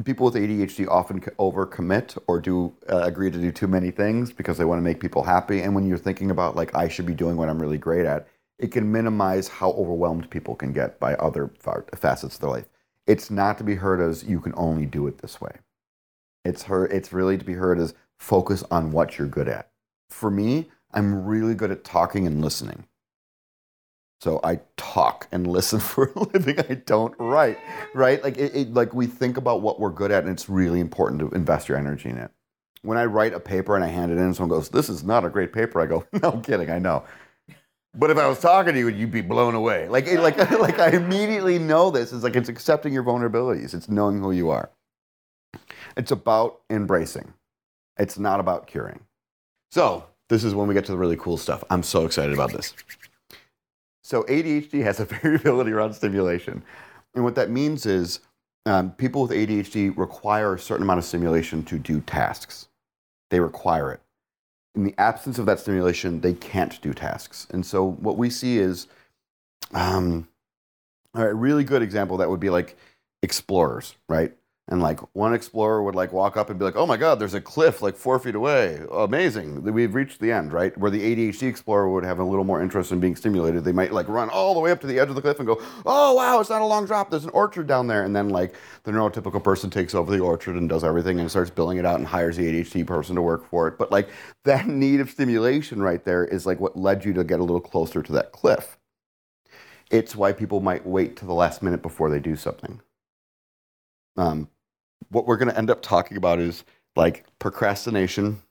People 0.03 0.25
with 0.25 0.35
ADHD 0.35 0.87
often 0.87 1.19
overcommit 1.19 2.17
or 2.27 2.39
do 2.39 2.71
uh, 2.87 2.97
agree 2.97 3.31
to 3.31 3.39
do 3.39 3.51
too 3.51 3.67
many 3.67 3.89
things 3.89 4.31
because 4.31 4.57
they 4.57 4.65
want 4.65 4.77
to 4.77 4.83
make 4.83 4.99
people 4.99 5.23
happy. 5.23 5.61
And 5.61 5.73
when 5.73 5.87
you're 5.87 5.97
thinking 5.97 6.29
about 6.29 6.55
like 6.55 6.75
I 6.75 6.87
should 6.87 7.07
be 7.07 7.15
doing 7.15 7.35
what 7.35 7.49
I'm 7.49 7.59
really 7.59 7.79
great 7.79 8.05
at, 8.05 8.27
it 8.59 8.71
can 8.71 8.91
minimize 8.91 9.47
how 9.47 9.71
overwhelmed 9.71 10.29
people 10.29 10.55
can 10.55 10.71
get 10.71 10.99
by 10.99 11.15
other 11.15 11.51
facets 11.95 12.35
of 12.35 12.41
their 12.41 12.49
life. 12.49 12.65
It's 13.07 13.31
not 13.31 13.57
to 13.57 13.63
be 13.63 13.75
heard 13.75 13.99
as 13.99 14.23
you 14.23 14.39
can 14.39 14.53
only 14.55 14.85
do 14.85 15.07
it 15.07 15.17
this 15.17 15.41
way. 15.41 15.51
It's 16.45 16.63
her. 16.63 16.85
It's 16.87 17.11
really 17.11 17.37
to 17.37 17.45
be 17.45 17.53
heard 17.53 17.79
as 17.79 17.95
focus 18.19 18.63
on 18.69 18.91
what 18.91 19.17
you're 19.17 19.27
good 19.27 19.47
at. 19.47 19.71
For 20.09 20.29
me, 20.29 20.69
I'm 20.91 21.25
really 21.25 21.55
good 21.55 21.71
at 21.71 21.83
talking 21.83 22.27
and 22.27 22.41
listening. 22.41 22.85
So 24.21 24.39
I 24.43 24.59
talk 24.77 25.27
and 25.31 25.45
listen 25.47 25.79
for 25.81 26.11
a 26.15 26.19
living. 26.33 26.59
I 26.59 26.75
don't 26.75 27.13
write, 27.19 27.57
right? 27.93 28.23
Like 28.23 28.37
it, 28.37 28.55
it, 28.55 28.73
like 28.73 28.93
we 28.93 29.05
think 29.07 29.37
about 29.37 29.61
what 29.61 29.79
we're 29.79 29.91
good 29.91 30.11
at, 30.11 30.23
and 30.23 30.31
it's 30.31 30.49
really 30.49 30.79
important 30.79 31.19
to 31.21 31.29
invest 31.35 31.69
your 31.69 31.77
energy 31.77 32.09
in 32.09 32.17
it. 32.17 32.31
When 32.83 32.97
I 32.97 33.05
write 33.05 33.33
a 33.33 33.39
paper 33.39 33.75
and 33.75 33.83
I 33.83 33.87
hand 33.87 34.11
it 34.11 34.15
in, 34.15 34.23
and 34.23 34.35
someone 34.35 34.57
goes, 34.57 34.69
"This 34.69 34.89
is 34.89 35.03
not 35.03 35.25
a 35.25 35.29
great 35.29 35.53
paper," 35.53 35.79
I 35.81 35.85
go, 35.85 36.05
"No 36.21 36.31
I'm 36.31 36.41
kidding, 36.41 36.69
I 36.69 36.79
know." 36.79 37.03
But 37.95 38.11
if 38.11 38.17
I 38.17 38.27
was 38.27 38.39
talking 38.39 38.73
to 38.73 38.79
you, 38.79 38.89
you'd 38.89 39.11
be 39.11 39.21
blown 39.21 39.55
away. 39.55 39.87
Like, 39.87 40.05
it- 40.07 40.19
like, 40.19 40.37
like 40.59 40.79
I 40.79 40.89
immediately 40.91 41.57
know 41.57 41.89
this. 41.89 42.13
It's 42.13 42.23
like 42.23 42.35
it's 42.35 42.49
accepting 42.49 42.93
your 42.93 43.03
vulnerabilities. 43.03 43.73
It's 43.73 43.89
knowing 43.89 44.21
who 44.21 44.31
you 44.31 44.49
are. 44.51 44.69
It's 45.95 46.11
about 46.11 46.61
embracing. 46.69 47.33
It's 47.97 48.19
not 48.19 48.39
about 48.39 48.67
curing. 48.67 48.99
So 49.71 50.05
this 50.29 50.43
is 50.43 50.53
when 50.53 50.67
we 50.67 50.75
get 50.75 50.85
to 50.85 50.91
the 50.91 50.97
really 50.97 51.17
cool 51.17 51.37
stuff. 51.37 51.63
I'm 51.71 51.81
so 51.81 52.05
excited 52.05 52.33
about 52.33 52.51
this. 52.51 52.75
So 54.07 54.23
ADHD 54.23 54.83
has 54.83 55.01
a 55.01 55.05
variability 55.05 55.71
around 55.73 55.93
stimulation, 55.93 56.63
and 57.13 57.25
what 57.25 57.35
that 57.35 57.49
means 57.49 57.85
is 57.85 58.21
um, 58.65 58.91
people 58.91 59.23
with 59.23 59.31
ADHD 59.31 59.97
require 59.97 60.53
a 60.53 60.59
certain 60.59 60.83
amount 60.83 60.99
of 60.99 61.03
stimulation 61.03 61.61
to 61.63 61.77
do 61.77 61.99
tasks. 61.99 62.69
They 63.31 63.41
require 63.41 63.91
it. 63.91 63.99
In 64.75 64.85
the 64.85 64.95
absence 64.97 65.39
of 65.39 65.45
that 65.47 65.59
stimulation, 65.59 66.21
they 66.21 66.31
can't 66.31 66.79
do 66.81 66.93
tasks. 66.93 67.47
And 67.49 67.65
so 67.65 67.83
what 67.83 68.15
we 68.17 68.29
see 68.29 68.59
is, 68.59 68.87
um, 69.73 70.29
a 71.13 71.33
really 71.33 71.65
good 71.65 71.81
example 71.81 72.15
that 72.15 72.29
would 72.29 72.39
be 72.39 72.49
like 72.49 72.77
explorers, 73.21 73.95
right? 74.07 74.33
And 74.69 74.81
like 74.81 74.99
one 75.15 75.33
explorer 75.33 75.81
would 75.81 75.95
like 75.95 76.11
walk 76.11 76.35
up 76.35 76.49
and 76.49 76.59
be 76.59 76.65
like, 76.65 76.75
"Oh 76.75 76.85
my 76.85 76.97
God, 76.97 77.19
there's 77.19 77.33
a 77.33 77.39
cliff 77.39 77.81
like 77.81 77.95
four 77.95 78.19
feet 78.19 78.35
away. 78.35 78.81
Amazing, 78.91 79.63
we've 79.63 79.95
reached 79.95 80.19
the 80.19 80.33
end." 80.33 80.51
Right? 80.51 80.77
Where 80.77 80.91
the 80.91 81.01
ADHD 81.01 81.47
explorer 81.47 81.89
would 81.89 82.03
have 82.03 82.19
a 82.19 82.23
little 82.23 82.43
more 82.43 82.61
interest 82.61 82.91
in 82.91 82.99
being 82.99 83.15
stimulated, 83.15 83.63
they 83.63 83.71
might 83.71 83.93
like 83.93 84.09
run 84.09 84.29
all 84.29 84.53
the 84.53 84.59
way 84.59 84.71
up 84.71 84.81
to 84.81 84.87
the 84.87 84.99
edge 84.99 85.07
of 85.07 85.15
the 85.15 85.21
cliff 85.21 85.39
and 85.39 85.47
go, 85.47 85.61
"Oh 85.85 86.13
wow, 86.15 86.41
it's 86.41 86.49
not 86.49 86.61
a 86.61 86.65
long 86.65 86.85
drop. 86.85 87.09
There's 87.09 87.23
an 87.23 87.29
orchard 87.29 87.65
down 87.65 87.87
there." 87.87 88.03
And 88.03 88.13
then 88.13 88.27
like 88.27 88.55
the 88.83 88.91
neurotypical 88.91 89.41
person 89.41 89.69
takes 89.69 89.95
over 89.95 90.11
the 90.11 90.19
orchard 90.19 90.57
and 90.57 90.67
does 90.67 90.83
everything 90.83 91.19
and 91.21 91.29
starts 91.29 91.49
billing 91.49 91.77
it 91.77 91.85
out 91.85 91.99
and 91.99 92.07
hires 92.07 92.35
the 92.35 92.43
ADHD 92.43 92.85
person 92.85 93.15
to 93.15 93.21
work 93.21 93.49
for 93.49 93.69
it. 93.69 93.77
But 93.77 93.89
like 93.89 94.09
that 94.43 94.67
need 94.67 94.99
of 94.99 95.09
stimulation 95.09 95.81
right 95.81 96.03
there 96.03 96.25
is 96.25 96.45
like 96.45 96.59
what 96.59 96.75
led 96.77 97.05
you 97.05 97.13
to 97.13 97.23
get 97.23 97.39
a 97.39 97.43
little 97.43 97.61
closer 97.61 98.03
to 98.03 98.11
that 98.13 98.33
cliff. 98.33 98.77
It's 99.89 100.13
why 100.13 100.33
people 100.33 100.59
might 100.59 100.85
wait 100.85 101.15
to 101.17 101.25
the 101.25 101.33
last 101.33 101.63
minute 101.63 101.81
before 101.81 102.09
they 102.09 102.19
do 102.19 102.35
something. 102.35 102.81
Um, 104.17 104.49
what 105.09 105.25
we're 105.25 105.37
going 105.37 105.49
to 105.49 105.57
end 105.57 105.69
up 105.69 105.81
talking 105.81 106.17
about 106.17 106.39
is 106.39 106.63
like 106.95 107.25
procrastination 107.39 108.41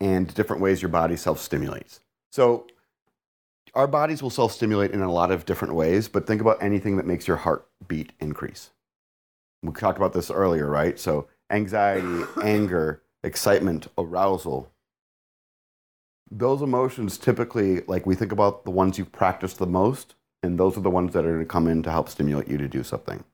and 0.00 0.32
different 0.34 0.62
ways 0.62 0.82
your 0.82 0.90
body 0.90 1.16
self 1.16 1.40
stimulates. 1.40 2.00
So, 2.32 2.66
our 3.74 3.86
bodies 3.86 4.22
will 4.22 4.30
self 4.30 4.52
stimulate 4.52 4.90
in 4.92 5.00
a 5.00 5.12
lot 5.12 5.30
of 5.30 5.44
different 5.44 5.74
ways, 5.74 6.08
but 6.08 6.26
think 6.26 6.40
about 6.40 6.62
anything 6.62 6.96
that 6.96 7.06
makes 7.06 7.28
your 7.28 7.38
heartbeat 7.38 8.12
increase. 8.20 8.70
We 9.62 9.72
talked 9.72 9.98
about 9.98 10.12
this 10.12 10.30
earlier, 10.30 10.68
right? 10.68 10.98
So, 10.98 11.28
anxiety, 11.50 12.24
anger, 12.42 13.02
excitement, 13.22 13.88
arousal. 13.98 14.70
Those 16.30 16.62
emotions 16.62 17.18
typically, 17.18 17.80
like 17.82 18.06
we 18.06 18.14
think 18.14 18.32
about 18.32 18.64
the 18.64 18.70
ones 18.70 18.98
you've 18.98 19.12
practiced 19.12 19.58
the 19.58 19.66
most, 19.66 20.14
and 20.42 20.58
those 20.58 20.76
are 20.76 20.82
the 20.82 20.90
ones 20.90 21.12
that 21.12 21.24
are 21.24 21.32
going 21.32 21.40
to 21.40 21.46
come 21.46 21.66
in 21.66 21.82
to 21.82 21.90
help 21.90 22.08
stimulate 22.08 22.48
you 22.48 22.56
to 22.56 22.68
do 22.68 22.82
something. 22.84 23.24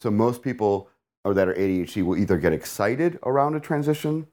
So, 0.00 0.10
most 0.10 0.42
people 0.42 0.89
or 1.24 1.34
that 1.34 1.48
are 1.48 1.54
ADHD 1.54 2.04
will 2.04 2.16
either 2.16 2.38
get 2.38 2.52
excited 2.52 3.18
around 3.24 3.54
a 3.54 3.60
transition, 3.60 4.26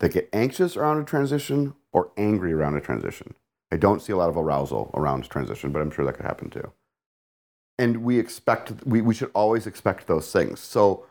they 0.00 0.08
get 0.08 0.28
anxious 0.32 0.76
around 0.76 1.00
a 1.00 1.04
transition, 1.04 1.74
or 1.92 2.10
angry 2.16 2.52
around 2.52 2.76
a 2.76 2.80
transition. 2.80 3.34
I 3.70 3.76
don't 3.76 4.00
see 4.00 4.12
a 4.12 4.16
lot 4.16 4.28
of 4.28 4.36
arousal 4.36 4.90
around 4.94 5.28
transition, 5.28 5.72
but 5.72 5.82
I'm 5.82 5.90
sure 5.90 6.04
that 6.04 6.14
could 6.14 6.26
happen 6.26 6.50
too. 6.50 6.72
And 7.78 7.98
we 7.98 8.18
expect, 8.18 8.72
we, 8.84 9.00
we 9.00 9.14
should 9.14 9.30
always 9.34 9.66
expect 9.66 10.06
those 10.06 10.30
things. 10.32 10.60
So 10.60 11.06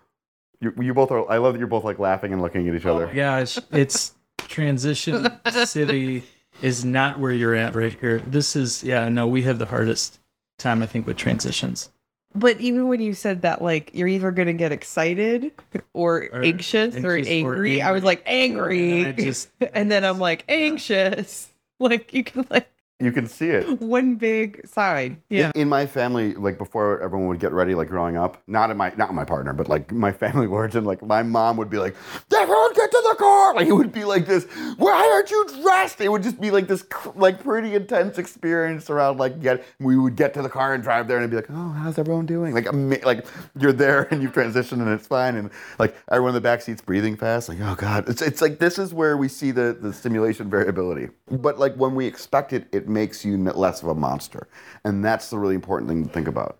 you, 0.60 0.74
you 0.80 0.94
both 0.94 1.12
are, 1.12 1.30
I 1.30 1.38
love 1.38 1.54
that 1.54 1.60
you're 1.60 1.68
both 1.68 1.84
like 1.84 2.00
laughing 2.00 2.34
and 2.34 2.42
looking 2.42 2.68
at 2.68 2.76
each 2.76 2.86
other. 2.86 3.12
yeah 3.14 3.40
it's, 3.40 3.60
it's 3.72 4.14
transition 4.38 5.28
city 5.66 6.24
is 6.62 6.86
not 6.86 7.20
where 7.20 7.32
you're 7.32 7.56
at 7.56 7.76
right 7.76 7.98
here 8.00 8.20
this 8.20 8.56
is 8.56 8.84
yeah 8.84 9.10
no 9.10 9.28
we 9.28 9.42
have 9.42 9.58
the 9.60 9.66
hardest 9.66 10.20
time 10.60 10.84
i 10.84 10.86
think 10.86 11.08
with 11.08 11.18
transitions 11.18 11.90
But 12.34 12.62
even 12.62 12.88
when 12.88 13.02
you 13.02 13.14
said 13.14 13.42
that, 13.42 13.62
like 13.62 13.92
you're 13.94 14.08
either 14.08 14.32
gonna 14.32 14.54
get 14.54 14.72
excited 14.72 15.52
or, 15.94 16.30
Or 16.32 16.42
anxious, 16.44 16.96
or 16.96 17.16
anxious 17.18 17.28
or 17.28 17.32
angry, 17.32 17.82
I 17.82 17.92
was 17.92 18.04
like 18.04 18.24
angry, 18.26 19.04
And 19.04 19.18
just- 19.18 19.50
and 19.74 19.92
then 19.92 20.04
I'm 20.06 20.20
like 20.20 20.44
anxious. 20.50 21.48
Like 21.82 22.14
you 22.14 22.24
can 22.24 22.46
like 22.52 22.71
You 23.02 23.12
can 23.12 23.28
see 23.28 23.50
it. 23.50 23.82
one 23.82 24.16
big 24.16 24.66
sign. 24.68 25.22
Yeah. 25.30 25.52
In 25.56 25.68
my 25.70 25.86
family, 25.86 26.34
like 26.36 26.58
before 26.58 27.02
everyone 27.02 27.28
would 27.30 27.40
get 27.40 27.52
ready, 27.52 27.74
like 27.76 27.88
growing 27.88 28.16
up, 28.18 28.42
not 28.48 28.70
in 28.72 28.78
my 28.78 28.94
not 28.98 29.14
my 29.14 29.26
partner, 29.26 29.54
but 29.54 29.68
like 29.68 29.92
my 29.92 30.12
family 30.24 30.48
origin, 30.48 30.86
like 30.86 31.02
my 31.04 31.24
mom 31.24 31.58
would 31.58 31.70
be 31.70 31.78
like, 31.78 31.96
"Everyone 32.36 32.74
get 32.74 32.92
to 32.92 33.04
the 33.10 33.16
car!" 33.18 33.56
Like 33.56 33.68
it 33.68 33.74
would 33.74 33.92
be 33.92 34.04
like 34.06 34.26
this. 34.28 34.46
Why 34.78 35.10
aren't 35.14 35.32
you 35.32 35.46
dressed? 35.64 36.00
It 36.02 36.10
would 36.10 36.24
just 36.24 36.40
be 36.40 36.52
like 36.52 36.68
this, 36.68 36.84
like 37.16 37.44
pretty 37.44 37.76
intense 37.76 38.18
experience 38.18 38.90
around 38.90 39.18
like 39.18 39.42
get. 39.42 39.64
We 39.80 39.98
would 39.98 40.16
get 40.16 40.34
to 40.36 40.42
the 40.42 40.50
car 40.50 40.74
and 40.74 40.84
drive 40.84 41.08
there, 41.08 41.18
and 41.18 41.30
be 41.30 41.38
like, 41.38 41.50
"Oh, 41.50 41.70
how's 41.70 41.98
everyone 41.98 42.26
doing?" 42.26 42.54
Like, 42.54 42.68
ama- 42.68 43.00
like 43.04 43.26
you're 43.60 43.74
there 43.74 44.08
and 44.12 44.22
you've 44.22 44.34
transitioned 44.34 44.82
and 44.82 44.90
it's 44.90 45.08
fine, 45.08 45.36
and 45.36 45.50
like 45.80 45.96
everyone 46.12 46.30
in 46.30 46.36
the 46.36 46.42
back 46.42 46.62
seat's 46.62 46.82
breathing 46.82 47.16
fast. 47.18 47.50
Like, 47.50 47.60
oh 47.62 47.76
god, 47.76 48.08
it's 48.08 48.22
it's 48.22 48.42
like 48.42 48.60
this 48.60 48.78
is 48.78 48.94
where 48.94 49.18
we 49.18 49.28
see 49.28 49.52
the 49.52 49.76
the 49.80 49.92
stimulation 49.94 50.50
variability. 50.50 51.10
But 51.30 51.58
like 51.60 51.76
when 51.76 51.96
we 51.96 52.06
expect 52.06 52.54
it, 52.54 52.68
it 52.72 52.88
makes 52.92 53.26
you 53.26 53.38
less 53.38 53.82
of 53.82 53.90
a 53.90 53.96
monster, 53.96 54.48
and 54.84 55.04
that's 55.04 55.30
the 55.30 55.40
really 55.40 55.56
important 55.56 55.90
thing 55.90 56.04
to 56.04 56.10
think 56.10 56.28
about. 56.28 56.60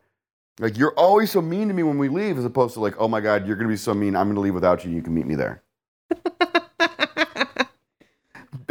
Like 0.60 0.78
you're 0.78 0.94
always 0.94 1.32
so 1.32 1.42
mean 1.42 1.68
to 1.68 1.74
me 1.74 1.84
when 1.84 1.98
we 1.98 2.10
leave, 2.10 2.38
as 2.38 2.46
opposed 2.46 2.74
to 2.76 2.80
like, 2.80 2.96
oh 2.98 3.08
my 3.08 3.22
god, 3.22 3.48
you're 3.48 3.56
gonna 3.56 3.70
be 3.70 3.78
so 3.78 3.94
mean. 3.94 4.16
I'm 4.16 4.28
gonna 4.28 4.40
leave 4.40 4.54
without 4.54 4.86
you. 4.86 4.92
You 4.92 5.02
can 5.02 5.14
meet 5.14 5.28
me 5.28 5.36
there. 5.36 5.64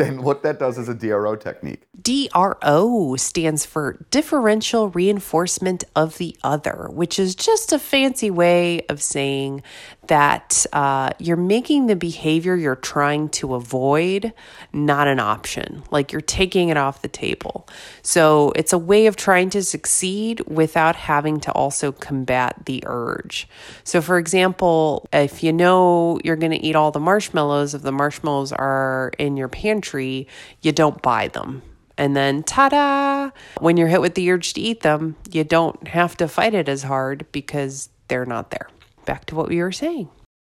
Then 0.00 0.22
what 0.22 0.42
that 0.44 0.58
does 0.58 0.78
is 0.78 0.88
a 0.88 0.94
DRO 0.94 1.36
technique. 1.36 1.82
DRO 2.00 3.16
stands 3.16 3.66
for 3.66 4.06
differential 4.10 4.88
reinforcement 4.88 5.84
of 5.94 6.16
the 6.16 6.34
other, 6.42 6.88
which 6.90 7.18
is 7.18 7.34
just 7.34 7.70
a 7.70 7.78
fancy 7.78 8.30
way 8.30 8.80
of 8.88 9.02
saying 9.02 9.62
that 10.06 10.66
uh, 10.72 11.10
you're 11.18 11.36
making 11.36 11.86
the 11.86 11.96
behavior 11.96 12.56
you're 12.56 12.74
trying 12.74 13.28
to 13.28 13.54
avoid 13.54 14.32
not 14.72 15.06
an 15.06 15.20
option, 15.20 15.82
like 15.90 16.10
you're 16.10 16.20
taking 16.20 16.68
it 16.68 16.76
off 16.76 17.02
the 17.02 17.08
table. 17.08 17.68
So 18.02 18.52
it's 18.56 18.72
a 18.72 18.78
way 18.78 19.06
of 19.06 19.16
trying 19.16 19.50
to 19.50 19.62
succeed 19.62 20.40
without 20.48 20.96
having 20.96 21.38
to 21.40 21.52
also 21.52 21.92
combat 21.92 22.66
the 22.66 22.82
urge. 22.86 23.48
So, 23.84 24.00
for 24.00 24.18
example, 24.18 25.06
if 25.12 25.42
you 25.42 25.52
know 25.52 26.18
you're 26.24 26.36
going 26.36 26.52
to 26.52 26.64
eat 26.64 26.74
all 26.74 26.90
the 26.90 27.00
marshmallows, 27.00 27.74
if 27.74 27.82
the 27.82 27.92
marshmallows 27.92 28.52
are 28.52 29.12
in 29.18 29.36
your 29.36 29.48
pantry, 29.48 30.26
you 30.62 30.72
don't 30.72 31.00
buy 31.02 31.28
them. 31.28 31.62
And 31.96 32.16
then, 32.16 32.42
ta 32.42 32.70
da! 32.70 33.30
When 33.60 33.76
you're 33.76 33.88
hit 33.88 34.00
with 34.00 34.14
the 34.14 34.30
urge 34.30 34.54
to 34.54 34.60
eat 34.60 34.80
them, 34.80 35.16
you 35.30 35.44
don't 35.44 35.86
have 35.88 36.16
to 36.16 36.28
fight 36.28 36.54
it 36.54 36.68
as 36.68 36.82
hard 36.82 37.26
because 37.30 37.90
they're 38.08 38.24
not 38.24 38.50
there. 38.50 38.68
Back 39.04 39.26
to 39.26 39.34
what 39.34 39.48
we 39.48 39.60
were 39.60 39.72
saying. 39.72 40.08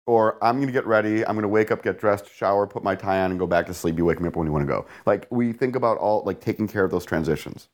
Or 0.07 0.43
I'm 0.43 0.61
gonna 0.61 0.73
get 0.73 0.87
ready. 0.87 1.25
I'm 1.25 1.37
gonna 1.37 1.49
wake 1.49 1.71
up, 1.71 1.83
get 1.83 2.01
dressed, 2.01 2.35
shower, 2.35 2.67
put 2.67 2.83
my 2.83 2.95
tie 2.95 3.21
on, 3.21 3.31
and 3.31 3.39
go 3.39 3.47
back 3.47 3.67
to 3.67 3.75
sleep. 3.75 3.97
You 3.97 4.05
wake 4.05 4.21
me 4.21 4.29
up 4.29 4.37
when 4.37 4.47
you 4.47 4.53
want 4.53 4.63
to 4.63 4.73
go. 4.73 4.87
Like 5.07 5.27
we 5.31 5.53
think 5.53 5.77
about 5.77 5.99
all 5.99 6.23
like 6.25 6.41
taking 6.41 6.67
care 6.67 6.85
of 6.85 6.91
those 6.91 7.05
transitions. 7.05 7.69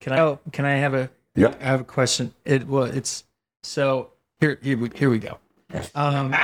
Can 0.00 0.12
I? 0.12 0.20
Oh. 0.20 0.40
Can 0.52 0.64
I 0.64 0.74
have 0.76 0.94
a? 0.94 1.10
Yeah. 1.34 1.54
I 1.60 1.64
have 1.64 1.82
a 1.82 1.84
question. 1.84 2.34
It 2.44 2.66
well, 2.66 2.84
it's 2.84 3.24
so 3.62 4.12
here. 4.40 4.58
Here 4.62 4.76
we 4.76 4.90
here 4.94 5.10
we 5.10 5.18
go. 5.18 5.38
Um, 5.94 6.34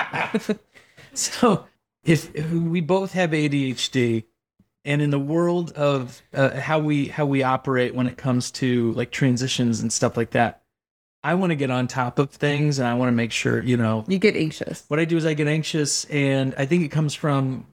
so 1.14 1.66
if, 2.04 2.34
if 2.34 2.50
we 2.50 2.80
both 2.80 3.12
have 3.12 3.30
ADHD, 3.30 4.24
and 4.84 5.00
in 5.00 5.10
the 5.10 5.18
world 5.18 5.72
of 5.72 6.22
uh, 6.34 6.60
how 6.60 6.78
we 6.78 7.06
how 7.06 7.24
we 7.24 7.42
operate 7.42 7.94
when 7.94 8.06
it 8.06 8.16
comes 8.16 8.50
to 8.50 8.92
like 8.92 9.10
transitions 9.10 9.80
and 9.80 9.92
stuff 9.92 10.16
like 10.16 10.30
that, 10.30 10.61
I 11.24 11.34
want 11.34 11.50
to 11.50 11.56
get 11.56 11.70
on 11.70 11.86
top 11.86 12.18
of 12.18 12.30
things, 12.30 12.78
and 12.78 12.88
I 12.88 12.94
want 12.94 13.08
to 13.08 13.12
make 13.12 13.32
sure 13.32 13.62
you 13.62 13.76
know 13.76 14.04
You 14.08 14.18
get 14.18 14.36
anxious. 14.36 14.84
what 14.88 14.98
I 14.98 15.04
do 15.04 15.16
is 15.16 15.24
I 15.26 15.34
get 15.34 15.48
anxious, 15.48 16.04
and 16.06 16.54
I 16.58 16.66
think 16.66 16.84
it 16.84 16.88
comes 16.88 17.14
from 17.14 17.66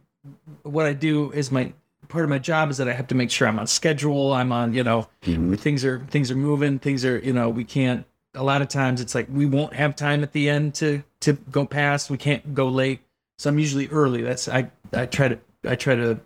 what 0.63 0.85
I 0.85 0.93
do 0.93 1.31
is 1.31 1.51
my 1.51 1.73
part 2.09 2.23
of 2.23 2.29
my 2.29 2.39
job 2.39 2.69
is 2.69 2.77
that 2.77 2.89
I 2.89 2.93
have 2.93 3.07
to 3.07 3.15
make 3.15 3.31
sure 3.31 3.47
I'm 3.47 3.59
on 3.59 3.67
schedule. 3.67 4.33
I'm 4.33 4.51
on, 4.51 4.73
you 4.73 4.83
know, 4.83 5.07
mm-hmm. 5.23 5.53
things 5.55 5.85
are 5.85 5.99
things 6.09 6.29
are 6.31 6.35
moving, 6.35 6.79
things 6.79 7.05
are, 7.05 7.19
you 7.19 7.33
know, 7.33 7.49
we 7.49 7.63
can't. 7.63 8.05
A 8.35 8.43
lot 8.43 8.61
of 8.61 8.67
times 8.67 9.01
it's 9.01 9.15
like 9.15 9.27
we 9.31 9.45
won't 9.45 9.73
have 9.73 9.95
time 9.95 10.21
at 10.21 10.33
the 10.33 10.49
end 10.49 10.75
to 10.75 11.03
to 11.21 11.33
go 11.33 11.65
past. 11.65 12.09
We 12.09 12.17
can't 12.17 12.53
go 12.53 12.67
late, 12.67 12.99
so 13.37 13.49
I'm 13.49 13.57
usually 13.57 13.87
early. 13.87 14.21
That's 14.21 14.47
I 14.47 14.69
I 14.93 15.05
try 15.05 15.29
to 15.29 15.39
I 15.63 15.75
try 15.75 15.95
to 15.95 16.19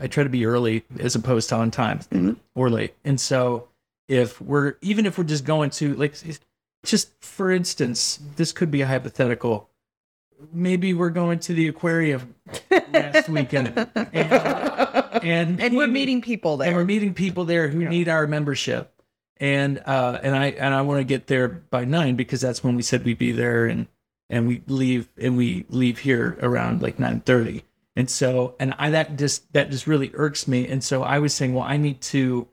I 0.00 0.08
try 0.08 0.24
to 0.24 0.30
be 0.30 0.44
early 0.44 0.84
as 0.98 1.14
opposed 1.14 1.48
to 1.50 1.56
on 1.56 1.70
time 1.70 2.00
mm-hmm. 2.00 2.32
or 2.54 2.70
late. 2.70 2.94
And 3.04 3.20
so 3.20 3.68
if 4.12 4.40
we're 4.42 4.74
even 4.82 5.06
if 5.06 5.16
we're 5.16 5.24
just 5.24 5.44
going 5.46 5.70
to 5.70 5.94
like 5.94 6.14
just 6.84 7.24
for 7.24 7.50
instance, 7.50 8.20
this 8.36 8.52
could 8.52 8.70
be 8.70 8.82
a 8.82 8.86
hypothetical. 8.86 9.70
Maybe 10.52 10.92
we're 10.92 11.10
going 11.10 11.38
to 11.40 11.54
the 11.54 11.68
aquarium 11.68 12.34
last 12.92 13.28
weekend, 13.28 13.68
and, 14.12 15.22
and 15.22 15.60
And 15.60 15.76
we're 15.76 15.86
meeting 15.86 16.20
people 16.20 16.56
there, 16.56 16.68
and 16.68 16.76
we're 16.76 16.84
meeting 16.84 17.14
people 17.14 17.44
there 17.44 17.68
who 17.68 17.88
need 17.88 18.08
our 18.08 18.26
membership, 18.26 18.92
and 19.38 19.80
uh, 19.86 20.18
and 20.22 20.36
I 20.36 20.46
and 20.46 20.74
I 20.74 20.82
want 20.82 20.98
to 21.00 21.04
get 21.04 21.28
there 21.28 21.48
by 21.48 21.84
nine 21.84 22.16
because 22.16 22.40
that's 22.40 22.62
when 22.62 22.76
we 22.76 22.82
said 22.82 23.04
we'd 23.04 23.18
be 23.18 23.32
there, 23.32 23.66
and 23.66 23.86
and 24.28 24.46
we 24.46 24.62
leave 24.66 25.08
and 25.16 25.36
we 25.36 25.64
leave 25.68 26.00
here 26.00 26.36
around 26.42 26.82
like 26.82 26.98
nine 26.98 27.20
thirty, 27.20 27.62
and 27.94 28.10
so 28.10 28.56
and 28.58 28.74
I 28.78 28.90
that 28.90 29.16
just 29.16 29.52
that 29.52 29.70
just 29.70 29.86
really 29.86 30.10
irks 30.14 30.48
me, 30.48 30.66
and 30.66 30.82
so 30.82 31.02
I 31.02 31.20
was 31.20 31.32
saying, 31.32 31.54
well, 31.54 31.64
I 31.64 31.76
need 31.76 32.00
to 32.02 32.48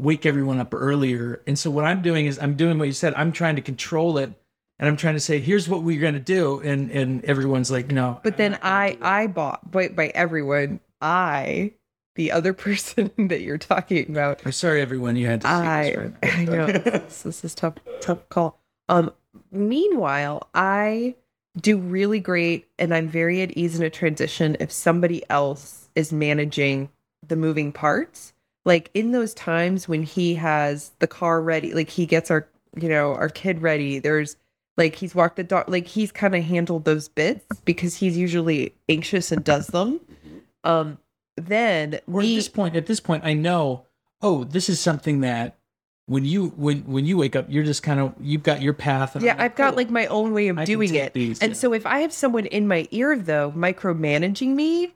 wake 0.00 0.26
everyone 0.26 0.58
up 0.58 0.74
earlier, 0.74 1.42
and 1.46 1.58
so 1.58 1.70
what 1.70 1.84
I'm 1.84 2.02
doing 2.02 2.26
is 2.26 2.38
I'm 2.38 2.56
doing 2.56 2.78
what 2.78 2.86
you 2.88 2.92
said, 2.92 3.14
I'm 3.14 3.32
trying 3.32 3.56
to 3.56 3.62
control 3.62 4.18
it. 4.18 4.32
And 4.78 4.88
I'm 4.88 4.96
trying 4.96 5.12
to 5.12 5.20
say, 5.20 5.40
here's 5.40 5.68
what 5.68 5.82
we're 5.82 6.00
gonna 6.00 6.18
do, 6.18 6.60
and 6.60 6.90
and 6.90 7.22
everyone's 7.26 7.70
like, 7.70 7.88
no. 7.88 8.18
But 8.24 8.38
then 8.38 8.58
I 8.62 8.96
I 9.02 9.26
bought 9.26 9.70
by 9.70 9.88
by 9.88 10.06
everyone. 10.14 10.80
I 11.02 11.72
the 12.14 12.32
other 12.32 12.52
person 12.66 13.10
that 13.28 13.42
you're 13.42 13.58
talking 13.58 14.08
about. 14.08 14.40
I'm 14.44 14.52
sorry, 14.52 14.80
everyone, 14.80 15.16
you 15.16 15.26
had 15.26 15.42
to. 15.42 15.48
I 15.48 15.82
this, 15.84 15.96
right? 15.96 16.14
I 16.22 16.44
know 16.46 16.66
this, 16.66 17.22
this 17.22 17.44
is 17.44 17.54
tough 17.54 17.74
tough 18.00 18.26
call. 18.30 18.58
Um 18.88 19.12
meanwhile, 19.52 20.48
I 20.54 21.14
do 21.60 21.76
really 21.78 22.20
great 22.20 22.66
and 22.78 22.94
I'm 22.94 23.08
very 23.08 23.42
at 23.42 23.56
ease 23.56 23.78
in 23.78 23.84
a 23.84 23.90
transition 23.90 24.56
if 24.60 24.70
somebody 24.72 25.22
else 25.28 25.90
is 25.94 26.12
managing 26.12 26.88
the 27.26 27.36
moving 27.36 27.72
parts. 27.72 28.32
Like 28.64 28.90
in 28.94 29.12
those 29.12 29.32
times 29.34 29.88
when 29.88 30.02
he 30.02 30.34
has 30.34 30.92
the 30.98 31.06
car 31.06 31.40
ready, 31.40 31.72
like 31.74 31.90
he 31.90 32.06
gets 32.06 32.30
our 32.30 32.48
you 32.80 32.88
know, 32.88 33.14
our 33.14 33.28
kid 33.28 33.62
ready, 33.62 33.98
there's 33.98 34.36
like 34.76 34.94
he's 34.94 35.14
walked 35.14 35.36
the 35.36 35.44
dog 35.44 35.68
like 35.68 35.86
he's 35.86 36.12
kind 36.12 36.34
of 36.34 36.44
handled 36.44 36.84
those 36.84 37.08
bits 37.08 37.44
because 37.64 37.96
he's 37.96 38.16
usually 38.16 38.74
anxious 38.88 39.32
and 39.32 39.42
does 39.44 39.68
them. 39.68 40.00
Um 40.64 40.98
then 41.36 42.00
We're 42.06 42.22
me- 42.22 42.34
at 42.34 42.36
this 42.38 42.48
point. 42.48 42.76
At 42.76 42.86
this 42.86 43.00
point, 43.00 43.24
I 43.24 43.32
know. 43.34 43.86
Oh, 44.22 44.44
this 44.44 44.68
is 44.68 44.78
something 44.78 45.20
that 45.20 45.56
when 46.06 46.24
you 46.24 46.48
when 46.56 46.80
when 46.82 47.06
you 47.06 47.16
wake 47.16 47.34
up, 47.36 47.46
you're 47.48 47.64
just 47.64 47.82
kind 47.82 47.98
of 47.98 48.14
you've 48.20 48.42
got 48.42 48.60
your 48.60 48.74
path. 48.74 49.14
and 49.16 49.24
Yeah, 49.24 49.32
like, 49.32 49.40
I've 49.40 49.54
got 49.56 49.68
cool. 49.70 49.76
like 49.78 49.90
my 49.90 50.06
own 50.06 50.32
way 50.34 50.48
of 50.48 50.58
I 50.58 50.64
doing 50.66 50.94
it. 50.94 51.14
these, 51.14 51.40
and 51.40 51.52
yeah. 51.52 51.56
so 51.56 51.72
if 51.72 51.86
I 51.86 52.00
have 52.00 52.12
someone 52.12 52.46
in 52.46 52.68
my 52.68 52.86
ear 52.90 53.16
though 53.16 53.52
micromanaging 53.56 54.48
me, 54.54 54.94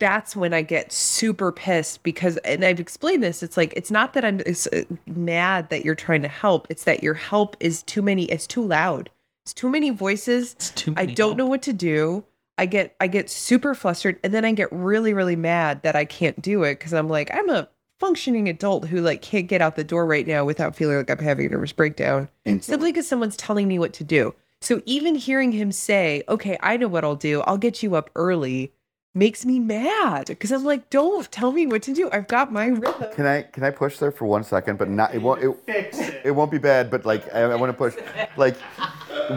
that's 0.00 0.34
when 0.34 0.52
I 0.52 0.62
get 0.62 0.90
super 0.90 1.52
pissed 1.52 2.02
because 2.02 2.36
and 2.38 2.64
I've 2.64 2.80
explained 2.80 3.22
this, 3.22 3.42
it's 3.44 3.56
like 3.56 3.72
it's 3.76 3.90
not 3.90 4.14
that 4.14 4.24
I'm 4.24 4.40
it's, 4.40 4.66
uh, 4.66 4.82
mad 5.06 5.70
that 5.70 5.84
you're 5.84 5.94
trying 5.94 6.22
to 6.22 6.28
help, 6.28 6.66
it's 6.70 6.84
that 6.84 7.04
your 7.04 7.14
help 7.14 7.56
is 7.60 7.84
too 7.84 8.02
many, 8.02 8.24
it's 8.24 8.48
too 8.48 8.62
loud. 8.62 9.10
It's 9.44 9.54
too 9.54 9.70
many 9.70 9.90
voices. 9.90 10.54
It's 10.54 10.70
too 10.70 10.94
I 10.96 11.06
don't 11.06 11.30
help. 11.30 11.38
know 11.38 11.46
what 11.46 11.62
to 11.62 11.72
do. 11.72 12.24
I 12.58 12.66
get 12.66 12.96
I 13.00 13.06
get 13.06 13.30
super 13.30 13.74
flustered 13.74 14.18
and 14.24 14.34
then 14.34 14.44
I 14.44 14.52
get 14.52 14.72
really 14.72 15.14
really 15.14 15.36
mad 15.36 15.82
that 15.82 15.94
I 15.94 16.04
can't 16.04 16.40
do 16.42 16.64
it 16.64 16.80
cuz 16.80 16.92
I'm 16.92 17.08
like 17.08 17.30
I'm 17.32 17.48
a 17.48 17.68
functioning 18.00 18.48
adult 18.48 18.88
who 18.88 19.00
like 19.02 19.20
can't 19.22 19.46
get 19.46 19.60
out 19.60 19.76
the 19.76 19.84
door 19.84 20.06
right 20.06 20.26
now 20.26 20.44
without 20.44 20.74
feeling 20.74 20.96
like 20.96 21.10
I'm 21.10 21.18
having 21.18 21.46
a 21.46 21.50
nervous 21.50 21.72
breakdown 21.72 22.28
simply 22.60 22.90
because 22.90 23.06
someone's 23.06 23.36
telling 23.36 23.68
me 23.68 23.78
what 23.78 23.92
to 23.94 24.04
do. 24.04 24.34
So 24.62 24.82
even 24.86 25.14
hearing 25.14 25.52
him 25.52 25.72
say, 25.72 26.22
"Okay, 26.28 26.58
I 26.60 26.76
know 26.76 26.88
what 26.88 27.04
I'll 27.04 27.16
do. 27.16 27.40
I'll 27.42 27.58
get 27.58 27.82
you 27.82 27.94
up 27.94 28.10
early," 28.14 28.72
makes 29.14 29.44
me 29.44 29.58
mad 29.58 30.26
because 30.26 30.52
I'm 30.52 30.64
like, 30.64 30.90
"Don't 30.90 31.30
tell 31.30 31.52
me 31.52 31.66
what 31.66 31.82
to 31.82 31.94
do. 31.94 32.08
I've 32.12 32.28
got 32.28 32.52
my 32.52 32.66
rhythm." 32.66 33.12
Can 33.14 33.26
I 33.26 33.42
can 33.42 33.64
I 33.64 33.70
push 33.70 33.98
there 33.98 34.10
for 34.10 34.26
one 34.26 34.44
second? 34.44 34.78
But 34.78 34.88
not 34.88 35.14
it 35.14 35.18
won't 35.18 35.42
it, 35.42 36.24
it. 36.24 36.30
won't 36.32 36.50
be 36.50 36.58
bad. 36.58 36.90
But 36.90 37.04
like 37.04 37.32
I, 37.34 37.42
I 37.42 37.54
want 37.56 37.70
to 37.70 37.76
push 37.76 37.94
like 38.36 38.56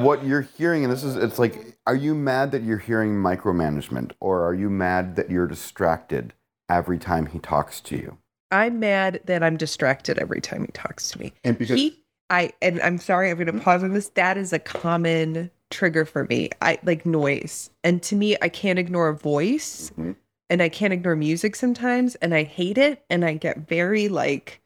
what 0.01 0.23
you're 0.23 0.41
hearing, 0.41 0.83
and 0.83 0.91
this 0.91 1.03
is 1.03 1.15
it's 1.15 1.39
like, 1.39 1.77
are 1.87 1.95
you 1.95 2.15
mad 2.15 2.51
that 2.51 2.63
you're 2.63 2.77
hearing 2.77 3.15
micromanagement, 3.15 4.11
or 4.19 4.43
are 4.43 4.53
you 4.53 4.69
mad 4.69 5.15
that 5.15 5.29
you're 5.29 5.47
distracted 5.47 6.33
every 6.69 6.97
time 6.97 7.27
he 7.27 7.39
talks 7.39 7.79
to 7.81 7.95
you? 7.95 8.17
I'm 8.51 8.79
mad 8.79 9.21
that 9.25 9.41
I'm 9.41 9.57
distracted 9.57 10.19
every 10.19 10.39
time 10.39 10.65
he 10.65 10.71
talks 10.71 11.09
to 11.11 11.19
me. 11.19 11.33
And 11.43 11.57
because 11.57 11.79
he 11.79 12.03
i 12.29 12.51
and 12.61 12.81
i'm 12.81 12.97
sorry 12.97 13.29
i'm 13.29 13.37
going 13.37 13.47
to 13.47 13.63
pause 13.63 13.83
on 13.83 13.93
this 13.93 14.09
that 14.09 14.37
is 14.37 14.53
a 14.53 14.59
common 14.59 15.51
trigger 15.73 16.05
for 16.05 16.23
me 16.25 16.49
i 16.61 16.77
like 16.83 17.05
noise 17.05 17.69
and 17.83 18.01
to 18.03 18.15
me 18.15 18.37
i 18.41 18.47
can't 18.47 18.79
ignore 18.79 19.07
a 19.09 19.15
voice 19.17 19.91
Mhm. 19.97 20.15
and 20.49 20.61
i 20.61 20.69
can't 20.69 20.93
ignore 20.93 21.15
music 21.15 21.55
sometimes 21.55 22.15
and 22.15 22.33
i 22.33 22.43
hate 22.43 22.77
it 22.77 23.03
and 23.09 23.25
i 23.25 23.33
get 23.33 23.67
very 23.67 24.07
like 24.07 24.61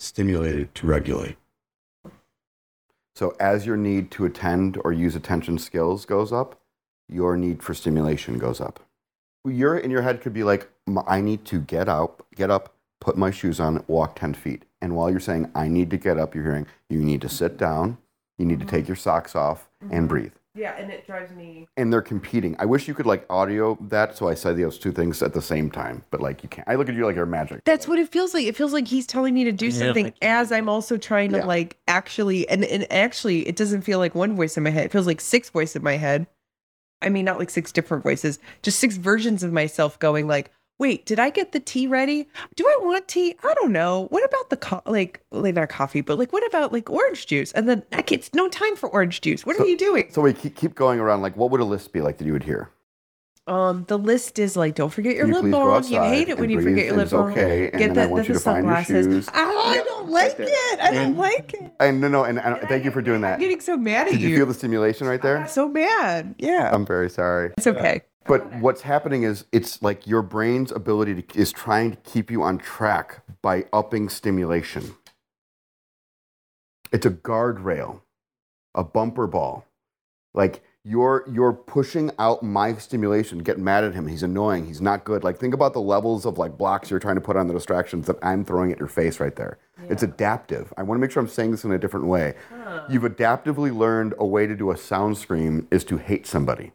stimulated 0.00 0.74
to 0.76 0.86
regulate. 0.86 1.36
So 3.14 3.34
as 3.40 3.66
your 3.66 3.76
need 3.76 4.12
to 4.12 4.24
attend 4.26 4.78
or 4.84 4.92
use 4.92 5.16
attention 5.16 5.58
skills 5.58 6.06
goes 6.06 6.32
up, 6.32 6.60
your 7.08 7.36
need 7.36 7.62
for 7.64 7.74
stimulation 7.74 8.38
goes 8.38 8.60
up. 8.60 8.78
You're 9.44 9.76
in 9.76 9.90
your 9.90 10.02
head 10.02 10.20
could 10.20 10.32
be 10.32 10.44
like, 10.44 10.70
I 11.06 11.20
need 11.20 11.44
to 11.46 11.60
get 11.60 11.88
up, 11.88 12.24
get 12.36 12.48
up, 12.48 12.74
put 13.00 13.16
my 13.16 13.32
shoes 13.32 13.58
on, 13.58 13.82
walk 13.88 14.14
10 14.20 14.34
feet. 14.34 14.64
And 14.80 14.94
while 14.94 15.10
you're 15.10 15.18
saying, 15.18 15.50
I 15.54 15.66
need 15.66 15.90
to 15.90 15.96
get 15.96 16.16
up, 16.16 16.32
you're 16.34 16.44
hearing, 16.44 16.66
you 16.88 16.98
need 17.00 17.20
to 17.22 17.28
sit 17.28 17.56
down, 17.56 17.98
you 18.38 18.44
need 18.46 18.60
to 18.60 18.66
take 18.66 18.86
your 18.86 18.96
socks 18.96 19.34
off 19.34 19.68
and 19.90 20.08
breathe. 20.08 20.37
Yeah, 20.58 20.72
and 20.76 20.90
it 20.90 21.06
drives 21.06 21.32
me. 21.32 21.68
And 21.76 21.92
they're 21.92 22.02
competing. 22.02 22.56
I 22.58 22.64
wish 22.64 22.88
you 22.88 22.94
could 22.94 23.06
like 23.06 23.24
audio 23.30 23.78
that 23.82 24.16
so 24.16 24.28
I 24.28 24.34
say 24.34 24.52
those 24.54 24.76
two 24.78 24.90
things 24.90 25.22
at 25.22 25.32
the 25.32 25.40
same 25.42 25.70
time, 25.70 26.02
but 26.10 26.20
like 26.20 26.42
you 26.42 26.48
can't. 26.48 26.66
I 26.68 26.74
look 26.74 26.88
at 26.88 26.94
you 26.96 27.06
like 27.06 27.14
you're 27.14 27.26
magic. 27.26 27.62
That's 27.64 27.86
what 27.86 27.98
it 27.98 28.08
feels 28.10 28.34
like. 28.34 28.44
It 28.46 28.56
feels 28.56 28.72
like 28.72 28.88
he's 28.88 29.06
telling 29.06 29.34
me 29.34 29.44
to 29.44 29.52
do 29.52 29.66
Yeah, 29.66 29.78
something 29.86 30.04
like- 30.06 30.16
as 30.22 30.50
I'm 30.50 30.68
also 30.68 30.96
trying 30.96 31.30
to 31.30 31.38
Yeah. 31.38 31.44
like 31.46 31.76
actually 31.86 32.48
and, 32.48 32.64
and 32.64 32.90
actually 32.92 33.46
it 33.46 33.54
doesn't 33.56 33.82
feel 33.82 33.98
like 34.00 34.14
one 34.16 34.34
voice 34.34 34.56
in 34.56 34.64
my 34.64 34.70
head. 34.70 34.86
It 34.86 34.92
feels 34.92 35.06
like 35.06 35.20
six 35.20 35.48
voices 35.50 35.76
in 35.76 35.82
my 35.84 35.96
head. 35.96 36.26
I 37.00 37.08
mean 37.10 37.24
not 37.24 37.38
like 37.38 37.50
six 37.50 37.70
different 37.70 38.02
voices, 38.02 38.40
just 38.62 38.80
six 38.80 38.96
versions 38.96 39.44
of 39.44 39.52
myself 39.52 39.98
going 40.00 40.26
like, 40.26 40.50
wait, 40.78 41.04
did 41.06 41.18
I 41.18 41.30
get 41.30 41.52
the 41.52 41.60
tea 41.60 41.86
ready? 41.86 42.28
Do 42.56 42.64
I 42.66 42.78
want 42.82 43.08
tea? 43.08 43.34
I 43.42 43.54
don't 43.54 43.72
know. 43.72 44.06
What 44.10 44.24
about 44.24 44.50
the 44.50 44.56
co- 44.56 44.82
like 44.86 45.20
like 45.30 45.54
not 45.54 45.68
coffee, 45.68 46.00
but 46.00 46.18
like 46.18 46.32
what 46.32 46.46
about 46.46 46.72
like 46.72 46.88
orange 46.90 47.26
juice? 47.26 47.52
And 47.52 47.68
then 47.68 47.82
like 47.92 48.12
it's 48.12 48.32
no 48.34 48.48
time 48.48 48.76
for 48.76 48.88
orange 48.88 49.20
juice. 49.20 49.44
What 49.44 49.56
So- 49.56 49.64
are 49.64 49.66
you 49.66 49.76
doing? 49.76 50.08
So 50.10 50.22
we 50.22 50.32
keep, 50.32 50.56
keep 50.56 50.74
going 50.74 51.00
around 51.00 51.22
like, 51.22 51.36
what 51.36 51.50
would 51.50 51.60
a 51.60 51.64
list 51.64 51.92
be 51.92 52.00
like 52.00 52.18
that 52.18 52.24
you 52.26 52.32
would 52.32 52.44
hear? 52.44 52.70
Um, 53.46 53.84
the 53.88 53.96
list 53.98 54.38
is 54.38 54.58
like, 54.58 54.74
don't 54.74 54.90
forget 54.90 55.16
your 55.16 55.26
you 55.26 55.32
lip 55.40 55.50
balm. 55.50 55.82
You 55.84 56.02
hate 56.02 56.28
it 56.28 56.38
when 56.38 56.50
you 56.50 56.60
forget 56.60 56.84
your 56.84 56.96
lip 56.98 57.08
balm. 57.08 57.30
okay, 57.32 57.70
and 57.70 57.78
Get 57.78 57.94
then 57.94 57.98
I 58.12 58.14
the, 58.14 58.22
the, 58.22 58.28
you 58.28 58.34
the 58.34 58.40
find 58.40 58.66
your 58.66 58.74
sunglasses. 58.84 59.06
shoes. 59.06 59.28
Oh, 59.32 59.62
I 59.70 59.76
don't 59.84 60.10
like 60.10 60.36
it. 60.38 60.80
I 60.82 60.90
don't 60.92 60.96
And- 60.96 61.16
like 61.16 61.54
it. 61.54 61.72
And 61.80 61.98
no, 62.02 62.08
no, 62.08 62.24
and, 62.24 62.38
and 62.38 62.58
thank 62.68 62.84
you 62.84 62.90
for 62.90 63.00
doing 63.00 63.22
that. 63.22 63.34
I'm 63.34 63.40
getting 63.40 63.60
so 63.60 63.78
mad 63.78 64.06
at 64.08 64.12
Did 64.12 64.20
you 64.20 64.28
you. 64.28 64.36
feel 64.36 64.44
the 64.44 64.52
stimulation 64.52 65.06
right 65.06 65.22
there? 65.22 65.38
I'm 65.38 65.48
so 65.48 65.66
mad. 65.66 66.34
Yeah. 66.38 66.68
I'm 66.70 66.84
very 66.84 67.08
sorry. 67.08 67.52
it's 67.56 67.66
okay. 67.66 68.02
But 68.28 68.52
what's 68.60 68.82
happening 68.82 69.22
is 69.22 69.46
it's 69.52 69.82
like 69.82 70.06
your 70.06 70.20
brain's 70.20 70.70
ability 70.70 71.22
to, 71.22 71.38
is 71.38 71.50
trying 71.50 71.92
to 71.92 71.96
keep 71.96 72.30
you 72.30 72.42
on 72.42 72.58
track 72.58 73.22
by 73.40 73.64
upping 73.72 74.10
stimulation. 74.10 74.94
It's 76.92 77.06
a 77.06 77.10
guardrail, 77.10 78.02
a 78.74 78.84
bumper 78.84 79.26
ball. 79.26 79.64
Like 80.34 80.62
you're 80.84 81.24
you're 81.30 81.54
pushing 81.54 82.10
out 82.18 82.42
my 82.42 82.74
stimulation, 82.74 83.38
get 83.38 83.58
mad 83.58 83.82
at 83.82 83.94
him. 83.94 84.06
He's 84.06 84.22
annoying. 84.22 84.66
He's 84.66 84.80
not 84.82 85.04
good. 85.04 85.24
Like 85.24 85.38
think 85.38 85.54
about 85.54 85.72
the 85.72 85.80
levels 85.80 86.26
of 86.26 86.36
like 86.36 86.58
blocks 86.58 86.90
you're 86.90 87.00
trying 87.00 87.16
to 87.16 87.22
put 87.22 87.36
on 87.36 87.48
the 87.48 87.54
distractions 87.54 88.06
that 88.08 88.16
I'm 88.22 88.44
throwing 88.44 88.70
at 88.70 88.78
your 88.78 88.88
face 88.88 89.20
right 89.20 89.34
there. 89.34 89.58
It's 89.88 90.02
adaptive. 90.02 90.72
I 90.76 90.82
want 90.82 90.98
to 90.98 91.00
make 91.00 91.10
sure 91.10 91.22
I'm 91.22 91.28
saying 91.28 91.52
this 91.52 91.64
in 91.64 91.72
a 91.72 91.78
different 91.78 92.06
way. 92.06 92.34
You've 92.90 93.04
adaptively 93.04 93.74
learned 93.74 94.14
a 94.18 94.26
way 94.26 94.46
to 94.46 94.54
do 94.54 94.70
a 94.70 94.76
sound 94.76 95.16
scream 95.16 95.66
is 95.70 95.82
to 95.84 95.96
hate 95.96 96.26
somebody. 96.26 96.72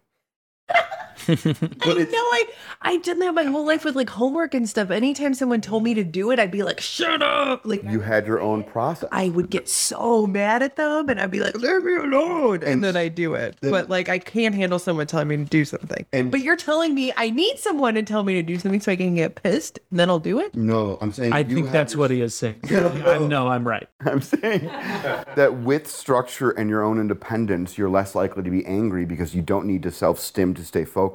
I 1.30 1.94
know 1.94 2.18
I 2.18 2.46
I 2.82 2.98
did 2.98 3.20
that 3.22 3.34
my 3.34 3.44
whole 3.44 3.66
life 3.66 3.86
with 3.86 3.96
like 3.96 4.10
homework 4.10 4.54
and 4.54 4.68
stuff. 4.68 4.90
Anytime 4.92 5.34
someone 5.34 5.62
told 5.62 5.84
me 5.84 5.94
to 5.94 6.04
do 6.04 6.32
it, 6.32 6.40
I'd 6.40 6.52
be 6.52 6.64
like, 6.64 6.82
shut 6.82 7.22
up. 7.22 7.62
Like 7.66 7.84
You 7.84 8.02
had 8.02 8.28
your 8.28 8.42
own 8.42 8.64
process. 8.64 9.10
I 9.12 9.30
would 9.30 9.50
get 9.50 9.70
so 9.70 10.28
mad 10.28 10.62
at 10.64 10.76
them 10.76 11.10
and 11.10 11.20
I'd 11.20 11.32
be 11.32 11.40
like, 11.40 11.56
leave 11.56 11.84
me 11.84 11.96
alone. 11.96 12.56
And, 12.56 12.64
And 12.64 12.84
then 12.84 12.98
I 12.98 13.08
do 13.08 13.36
it. 13.36 13.58
but 13.62 13.90
like 13.90 14.10
I 14.10 14.20
can't 14.20 14.54
handle 14.56 14.80
someone 14.80 15.08
telling 15.08 15.28
me 15.28 15.38
to 15.38 15.46
do 15.46 15.64
something. 15.66 16.06
And- 16.12 16.32
but 16.32 16.42
you're 16.42 16.56
telling 16.58 16.94
me 16.94 17.14
I 17.16 17.30
need 17.30 17.58
someone 17.60 17.94
to 17.96 18.04
tell 18.04 18.24
me 18.24 18.34
to 18.34 18.44
do 18.44 18.58
something 18.60 18.82
so 18.82 18.92
I 18.92 18.96
can 18.96 19.16
get 19.16 19.36
pissed 19.42 19.80
and 19.92 20.00
then 20.00 20.10
I'll 20.10 20.20
do 20.20 20.40
it. 20.40 20.56
No, 20.56 20.98
I'm 21.02 21.12
saying 21.14 21.32
I 21.34 21.40
you 21.40 21.56
think 21.56 21.72
that's 21.72 21.94
your- 21.94 22.00
what 22.02 22.12
he 22.12 22.22
is 22.22 22.34
saying. 22.36 22.60
I 22.70 23.18
know 23.20 23.48
I'm 23.48 23.68
right. 23.68 23.88
I'm 24.06 24.22
saying 24.22 24.66
that 24.66 25.54
with 25.64 25.88
structure 25.90 26.52
and 26.52 26.70
your 26.70 26.84
own 26.84 27.00
independence, 27.00 27.78
you're 27.78 27.90
less 27.90 28.16
likely 28.16 28.44
to 28.44 28.50
be 28.52 28.66
angry 28.66 29.06
because 29.06 29.34
you 29.36 29.42
don't 29.42 29.66
need 29.66 29.84
to 29.84 29.92
self 29.92 30.20
stim 30.20 30.54
to 30.56 30.66
stay 30.66 30.84
focused. 30.86 31.13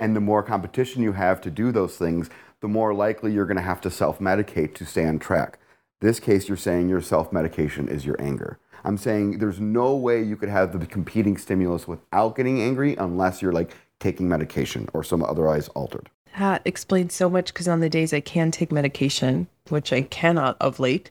And 0.00 0.14
the 0.14 0.20
more 0.20 0.42
competition 0.42 1.02
you 1.02 1.12
have 1.12 1.40
to 1.42 1.50
do 1.50 1.72
those 1.72 1.96
things, 1.96 2.30
the 2.60 2.68
more 2.68 2.94
likely 2.94 3.32
you're 3.32 3.46
going 3.46 3.56
to 3.56 3.62
have 3.62 3.80
to 3.82 3.90
self 3.90 4.18
medicate 4.18 4.74
to 4.74 4.86
stay 4.86 5.06
on 5.06 5.18
track. 5.18 5.58
This 6.00 6.20
case, 6.20 6.48
you're 6.48 6.56
saying 6.56 6.88
your 6.88 7.00
self 7.00 7.32
medication 7.32 7.88
is 7.88 8.04
your 8.04 8.20
anger. 8.20 8.58
I'm 8.84 8.98
saying 8.98 9.38
there's 9.38 9.60
no 9.60 9.96
way 9.96 10.22
you 10.22 10.36
could 10.36 10.50
have 10.50 10.78
the 10.78 10.86
competing 10.86 11.36
stimulus 11.38 11.88
without 11.88 12.36
getting 12.36 12.60
angry 12.60 12.94
unless 12.96 13.40
you're 13.40 13.52
like 13.52 13.74
taking 14.00 14.28
medication 14.28 14.88
or 14.92 15.02
some 15.02 15.22
otherwise 15.22 15.68
altered. 15.68 16.10
That 16.38 16.62
explains 16.64 17.14
so 17.14 17.30
much 17.30 17.52
because 17.52 17.68
on 17.68 17.80
the 17.80 17.88
days 17.88 18.12
I 18.12 18.20
can 18.20 18.50
take 18.50 18.72
medication, 18.72 19.46
which 19.68 19.92
I 19.92 20.02
cannot 20.02 20.56
of 20.60 20.80
late, 20.80 21.10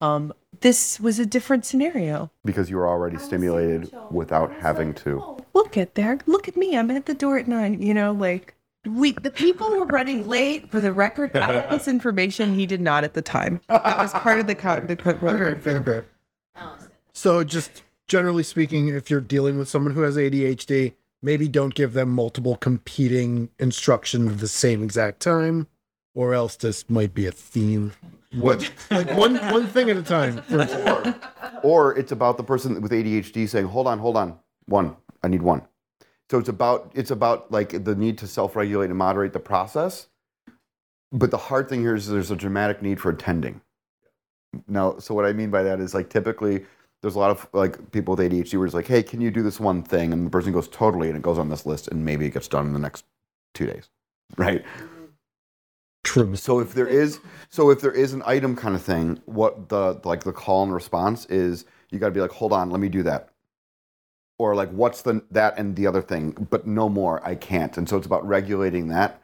um, 0.00 0.32
this 0.60 1.00
was 1.00 1.18
a 1.18 1.26
different 1.26 1.64
scenario. 1.64 2.30
Because 2.44 2.70
you 2.70 2.76
were 2.76 2.88
already 2.88 3.18
stimulated 3.18 3.92
without 4.10 4.52
having 4.60 4.94
to. 4.94 5.38
Look 5.54 5.76
at 5.76 5.94
there. 5.94 6.18
Look 6.26 6.48
at 6.48 6.56
me. 6.56 6.76
I'm 6.76 6.90
at 6.90 7.06
the 7.06 7.14
door 7.14 7.38
at 7.38 7.48
nine. 7.48 7.80
You 7.82 7.94
know, 7.94 8.12
like 8.12 8.54
we 8.86 9.12
the 9.12 9.30
people 9.30 9.70
were 9.70 9.86
running 9.86 10.28
late. 10.28 10.70
For 10.70 10.80
the 10.80 10.92
record, 10.92 11.36
I 11.36 11.52
had 11.52 11.70
this 11.70 11.88
information. 11.88 12.54
He 12.54 12.66
did 12.66 12.80
not 12.80 13.04
at 13.04 13.14
the 13.14 13.22
time. 13.22 13.60
That 13.68 13.98
was 13.98 14.12
part 14.12 14.40
of 14.40 14.46
the 14.46 14.54
co- 14.54 14.80
the 14.80 14.96
co- 14.96 15.18
Fair, 15.18 15.56
fair, 15.56 15.82
fair. 15.82 16.06
So, 17.12 17.44
just 17.44 17.82
generally 18.08 18.42
speaking, 18.42 18.88
if 18.88 19.10
you're 19.10 19.20
dealing 19.20 19.58
with 19.58 19.68
someone 19.68 19.94
who 19.94 20.02
has 20.02 20.16
ADHD, 20.16 20.94
maybe 21.22 21.48
don't 21.48 21.74
give 21.74 21.92
them 21.92 22.10
multiple 22.10 22.56
competing 22.56 23.50
instructions 23.58 24.32
at 24.32 24.38
the 24.38 24.48
same 24.48 24.82
exact 24.82 25.20
time, 25.20 25.66
or 26.14 26.34
else 26.34 26.56
this 26.56 26.88
might 26.88 27.14
be 27.14 27.26
a 27.26 27.32
theme. 27.32 27.92
What, 28.34 28.70
like 28.90 29.10
one 29.16 29.36
one 29.36 29.66
thing 29.66 29.90
at 29.90 29.96
a 29.96 30.02
time. 30.02 30.42
Or 31.62 31.94
it's 31.94 32.10
about 32.10 32.38
the 32.38 32.42
person 32.42 32.80
with 32.80 32.90
ADHD 32.90 33.46
saying, 33.46 33.66
"Hold 33.66 33.86
on, 33.86 33.98
hold 33.98 34.16
on, 34.16 34.38
one. 34.64 34.96
I 35.22 35.28
need 35.28 35.42
one." 35.42 35.60
So 36.30 36.38
it's 36.38 36.48
about 36.48 36.90
it's 36.94 37.10
about 37.10 37.52
like 37.52 37.84
the 37.84 37.94
need 37.94 38.16
to 38.18 38.26
self-regulate 38.26 38.88
and 38.88 38.96
moderate 38.96 39.34
the 39.34 39.40
process. 39.40 40.06
But 41.12 41.30
the 41.30 41.36
hard 41.36 41.68
thing 41.68 41.80
here 41.80 41.94
is 41.94 42.08
there's 42.08 42.30
a 42.30 42.36
dramatic 42.36 42.80
need 42.80 42.98
for 42.98 43.10
attending. 43.10 43.60
Now, 44.68 44.98
so 44.98 45.14
what 45.14 45.26
I 45.26 45.34
mean 45.34 45.50
by 45.50 45.62
that 45.64 45.80
is 45.80 45.92
like 45.92 46.08
typically 46.08 46.64
there's 47.02 47.14
a 47.14 47.18
lot 47.18 47.30
of 47.30 47.46
like 47.52 47.90
people 47.92 48.16
with 48.16 48.32
ADHD 48.32 48.56
where 48.56 48.64
it's 48.64 48.74
like, 48.74 48.86
"Hey, 48.86 49.02
can 49.02 49.20
you 49.20 49.30
do 49.30 49.42
this 49.42 49.60
one 49.60 49.82
thing?" 49.82 50.14
And 50.14 50.26
the 50.26 50.30
person 50.30 50.52
goes, 50.52 50.68
"Totally," 50.68 51.08
and 51.08 51.16
it 51.16 51.22
goes 51.22 51.38
on 51.38 51.50
this 51.50 51.66
list, 51.66 51.88
and 51.88 52.04
maybe 52.06 52.24
it 52.24 52.30
gets 52.30 52.48
done 52.48 52.66
in 52.68 52.72
the 52.72 52.78
next 52.78 53.04
two 53.52 53.66
days, 53.66 53.90
right? 54.38 54.64
True. 56.10 56.34
So 56.34 56.58
if 56.58 56.74
there 56.74 56.88
is, 56.88 57.20
so 57.50 57.70
if 57.70 57.80
there 57.80 57.92
is 57.92 58.14
an 58.14 58.24
item 58.26 58.56
kind 58.56 58.74
of 58.74 58.82
thing, 58.82 59.20
what 59.26 59.68
the 59.68 60.00
like 60.02 60.24
the 60.24 60.32
call 60.32 60.64
and 60.64 60.74
response 60.74 61.24
is, 61.26 61.66
you 61.90 62.00
got 62.00 62.06
to 62.06 62.12
be 62.12 62.20
like, 62.20 62.32
hold 62.32 62.52
on, 62.52 62.68
let 62.68 62.80
me 62.80 62.88
do 62.88 63.04
that, 63.04 63.28
or 64.36 64.56
like, 64.56 64.70
what's 64.70 65.02
the 65.02 65.22
that 65.30 65.56
and 65.56 65.76
the 65.76 65.86
other 65.86 66.02
thing, 66.02 66.32
but 66.50 66.66
no 66.66 66.88
more, 66.88 67.24
I 67.24 67.36
can't. 67.36 67.78
And 67.78 67.88
so 67.88 67.96
it's 67.96 68.08
about 68.08 68.26
regulating 68.26 68.88
that, 68.88 69.22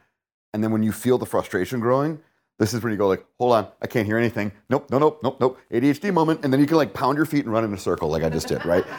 and 0.53 0.63
then 0.63 0.71
when 0.71 0.81
you 0.81 0.93
feel 0.93 1.17
the 1.17 1.25
frustration 1.25 1.81
growing, 1.81 2.21
this 2.57 2.73
is 2.73 2.81
when 2.81 2.93
you 2.93 2.97
go 2.97 3.09
like, 3.09 3.25
hold 3.37 3.51
on, 3.51 3.67
I 3.81 3.87
can't 3.87 4.05
hear 4.05 4.17
anything. 4.17 4.53
Nope, 4.69 4.89
no, 4.89 4.97
nope, 4.97 5.19
nope, 5.23 5.41
nope. 5.41 5.59
ADHD 5.69 6.13
moment, 6.13 6.45
and 6.45 6.53
then 6.53 6.61
you 6.61 6.67
can 6.67 6.77
like 6.77 6.93
pound 6.93 7.17
your 7.17 7.25
feet 7.25 7.43
and 7.43 7.51
run 7.51 7.65
in 7.65 7.73
a 7.73 7.77
circle 7.77 8.07
like 8.07 8.23
I 8.23 8.29
just 8.29 8.47
did, 8.47 8.65
right? 8.65 8.85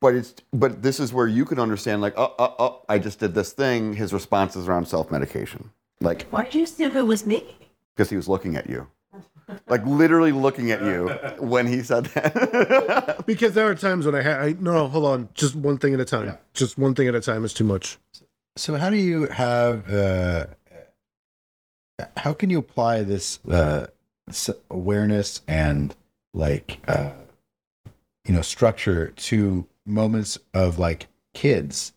But 0.00 0.16
it's 0.16 0.34
but 0.52 0.82
this 0.82 0.98
is 0.98 1.12
where 1.12 1.28
you 1.28 1.44
can 1.44 1.60
understand 1.60 2.02
like, 2.02 2.14
oh, 2.16 2.34
oh, 2.36 2.54
oh, 2.58 2.82
I 2.88 2.98
just 2.98 3.20
did 3.20 3.34
this 3.34 3.52
thing. 3.52 3.94
His 3.94 4.12
response 4.12 4.56
is 4.56 4.66
around 4.66 4.86
self 4.86 5.12
medication, 5.12 5.70
like 6.02 6.26
Why 6.30 6.44
did 6.44 6.54
you 6.54 6.64
assume 6.64 6.96
it 6.96 7.06
was 7.06 7.26
me? 7.26 7.44
because 7.94 8.10
he 8.10 8.16
was 8.16 8.28
looking 8.28 8.56
at 8.56 8.68
you. 8.68 8.86
Like 9.68 9.84
literally 9.84 10.32
looking 10.32 10.70
at 10.70 10.82
you 10.82 11.08
when 11.38 11.66
he 11.66 11.82
said 11.82 12.06
that. 12.06 13.22
Because 13.26 13.52
there 13.54 13.66
are 13.68 13.74
times 13.74 14.06
when 14.06 14.14
I, 14.14 14.22
ha- 14.22 14.40
I 14.40 14.56
no, 14.58 14.88
hold 14.88 15.04
on, 15.04 15.28
just 15.34 15.54
one 15.54 15.76
thing 15.78 15.92
at 15.94 16.00
a 16.00 16.04
time. 16.04 16.38
Just 16.54 16.78
one 16.78 16.94
thing 16.94 17.06
at 17.08 17.14
a 17.14 17.20
time 17.20 17.44
is 17.44 17.52
too 17.52 17.64
much. 17.64 17.98
So 18.56 18.76
how 18.76 18.88
do 18.90 18.96
you 18.96 19.26
have 19.26 19.88
uh 19.92 20.46
how 22.16 22.32
can 22.32 22.50
you 22.50 22.58
apply 22.58 23.02
this 23.02 23.38
uh 23.48 23.86
s- 24.28 24.50
awareness 24.70 25.42
and 25.46 25.94
like 26.34 26.78
uh 26.88 27.10
you 28.26 28.34
know 28.34 28.42
structure 28.42 29.08
to 29.08 29.66
moments 29.86 30.38
of 30.54 30.78
like 30.78 31.08
kids 31.34 31.92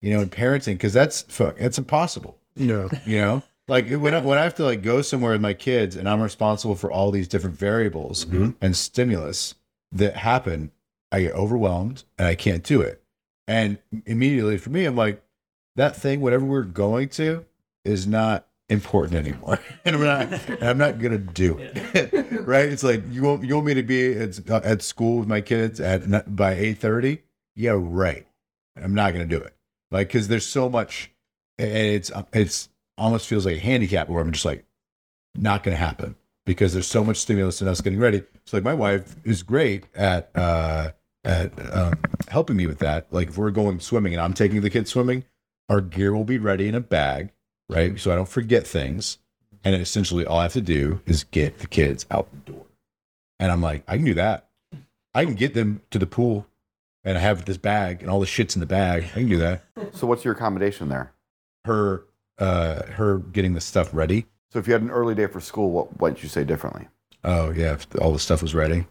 you 0.00 0.12
know 0.14 0.20
and 0.20 0.30
parenting 0.30 0.78
cuz 0.78 0.92
that's 0.92 1.22
fuck 1.22 1.56
it's 1.58 1.78
impossible 1.78 2.38
No. 2.56 2.88
you 3.04 3.20
know? 3.20 3.42
Like 3.66 3.90
when 3.90 4.14
I, 4.14 4.20
when 4.20 4.38
I 4.38 4.42
have 4.42 4.54
to 4.56 4.64
like 4.64 4.82
go 4.82 5.00
somewhere 5.02 5.32
with 5.32 5.40
my 5.40 5.54
kids 5.54 5.96
and 5.96 6.08
I'm 6.08 6.20
responsible 6.20 6.74
for 6.74 6.92
all 6.92 7.10
these 7.10 7.28
different 7.28 7.58
variables 7.58 8.26
mm-hmm. 8.26 8.50
and 8.60 8.76
stimulus 8.76 9.54
that 9.92 10.16
happen 10.16 10.70
I 11.10 11.22
get 11.22 11.34
overwhelmed 11.34 12.04
and 12.18 12.26
I 12.28 12.34
can't 12.34 12.62
do 12.62 12.80
it. 12.80 13.02
And 13.46 13.78
immediately 14.04 14.58
for 14.58 14.70
me 14.70 14.84
I'm 14.84 14.96
like 14.96 15.22
that 15.76 15.96
thing 15.96 16.20
whatever 16.20 16.44
we're 16.44 16.62
going 16.62 17.08
to 17.10 17.46
is 17.84 18.06
not 18.06 18.46
important 18.68 19.14
anymore. 19.14 19.60
And 19.86 19.96
I'm 19.96 20.02
not 20.02 20.48
and 20.48 20.62
I'm 20.62 20.78
not 20.78 20.98
gonna 20.98 21.18
do 21.18 21.58
it. 21.58 22.30
Right? 22.44 22.68
It's 22.68 22.82
like 22.84 23.02
you 23.10 23.22
want 23.22 23.44
you 23.44 23.54
want 23.54 23.66
me 23.66 23.74
to 23.74 23.82
be 23.82 24.12
at, 24.14 24.50
at 24.50 24.82
school 24.82 25.20
with 25.20 25.28
my 25.28 25.40
kids 25.40 25.80
at 25.80 26.36
by 26.36 26.54
8:30 26.54 27.20
yeah 27.54 27.74
right. 27.74 28.26
I'm 28.76 28.94
not 28.94 29.12
gonna 29.12 29.24
do 29.24 29.38
it. 29.38 29.54
Like 29.90 30.08
because 30.08 30.28
there's 30.28 30.46
so 30.46 30.68
much 30.68 31.10
it's 31.58 32.10
it's 32.32 32.68
almost 32.96 33.26
feels 33.26 33.46
like 33.46 33.56
a 33.56 33.60
handicap 33.60 34.08
where 34.08 34.22
I'm 34.22 34.32
just 34.32 34.44
like 34.44 34.64
not 35.34 35.62
gonna 35.62 35.76
happen 35.76 36.16
because 36.46 36.72
there's 36.72 36.86
so 36.86 37.04
much 37.04 37.16
stimulus 37.18 37.60
in 37.62 37.68
us 37.68 37.80
getting 37.80 37.98
ready. 37.98 38.22
So 38.44 38.56
like 38.56 38.64
my 38.64 38.74
wife 38.74 39.16
is 39.24 39.42
great 39.42 39.84
at 39.94 40.30
uh 40.34 40.92
at 41.24 41.52
um, 41.74 41.94
helping 42.28 42.56
me 42.56 42.66
with 42.66 42.78
that. 42.80 43.06
Like 43.10 43.28
if 43.28 43.38
we're 43.38 43.50
going 43.50 43.80
swimming 43.80 44.12
and 44.12 44.20
I'm 44.20 44.34
taking 44.34 44.60
the 44.60 44.70
kids 44.70 44.90
swimming, 44.90 45.24
our 45.68 45.80
gear 45.80 46.14
will 46.14 46.24
be 46.24 46.38
ready 46.38 46.68
in 46.68 46.74
a 46.74 46.80
bag, 46.80 47.32
right? 47.68 47.98
So 47.98 48.12
I 48.12 48.16
don't 48.16 48.28
forget 48.28 48.66
things. 48.66 49.18
And 49.64 49.74
essentially, 49.74 50.26
all 50.26 50.38
I 50.38 50.42
have 50.42 50.52
to 50.52 50.60
do 50.60 51.00
is 51.06 51.24
get 51.24 51.60
the 51.60 51.66
kids 51.66 52.04
out 52.10 52.28
the 52.30 52.52
door. 52.52 52.66
And 53.40 53.50
I'm 53.50 53.62
like, 53.62 53.82
I 53.88 53.96
can 53.96 54.04
do 54.04 54.14
that. 54.14 54.48
I 55.14 55.24
can 55.24 55.34
get 55.34 55.54
them 55.54 55.80
to 55.90 55.98
the 55.98 56.06
pool 56.06 56.46
and 57.02 57.16
I 57.16 57.20
have 57.20 57.46
this 57.46 57.56
bag 57.56 58.02
and 58.02 58.10
all 58.10 58.20
the 58.20 58.26
shit's 58.26 58.56
in 58.56 58.60
the 58.60 58.66
bag. 58.66 59.04
I 59.04 59.20
can 59.20 59.28
do 59.28 59.38
that. 59.38 59.62
So 59.92 60.06
what's 60.06 60.24
your 60.24 60.34
accommodation 60.34 60.90
there? 60.90 61.13
Her, 61.64 62.04
uh, 62.38 62.84
her 62.86 63.18
getting 63.18 63.54
the 63.54 63.60
stuff 63.60 63.92
ready. 63.92 64.26
So 64.52 64.58
if 64.58 64.66
you 64.66 64.72
had 64.72 64.82
an 64.82 64.90
early 64.90 65.14
day 65.14 65.26
for 65.26 65.40
school, 65.40 65.70
what 65.70 66.00
would 66.00 66.22
you 66.22 66.28
say 66.28 66.44
differently? 66.44 66.88
Oh 67.24 67.50
yeah, 67.50 67.72
if 67.72 67.86
all 68.00 68.12
the 68.12 68.18
stuff 68.18 68.42
was 68.42 68.54
ready. 68.54 68.86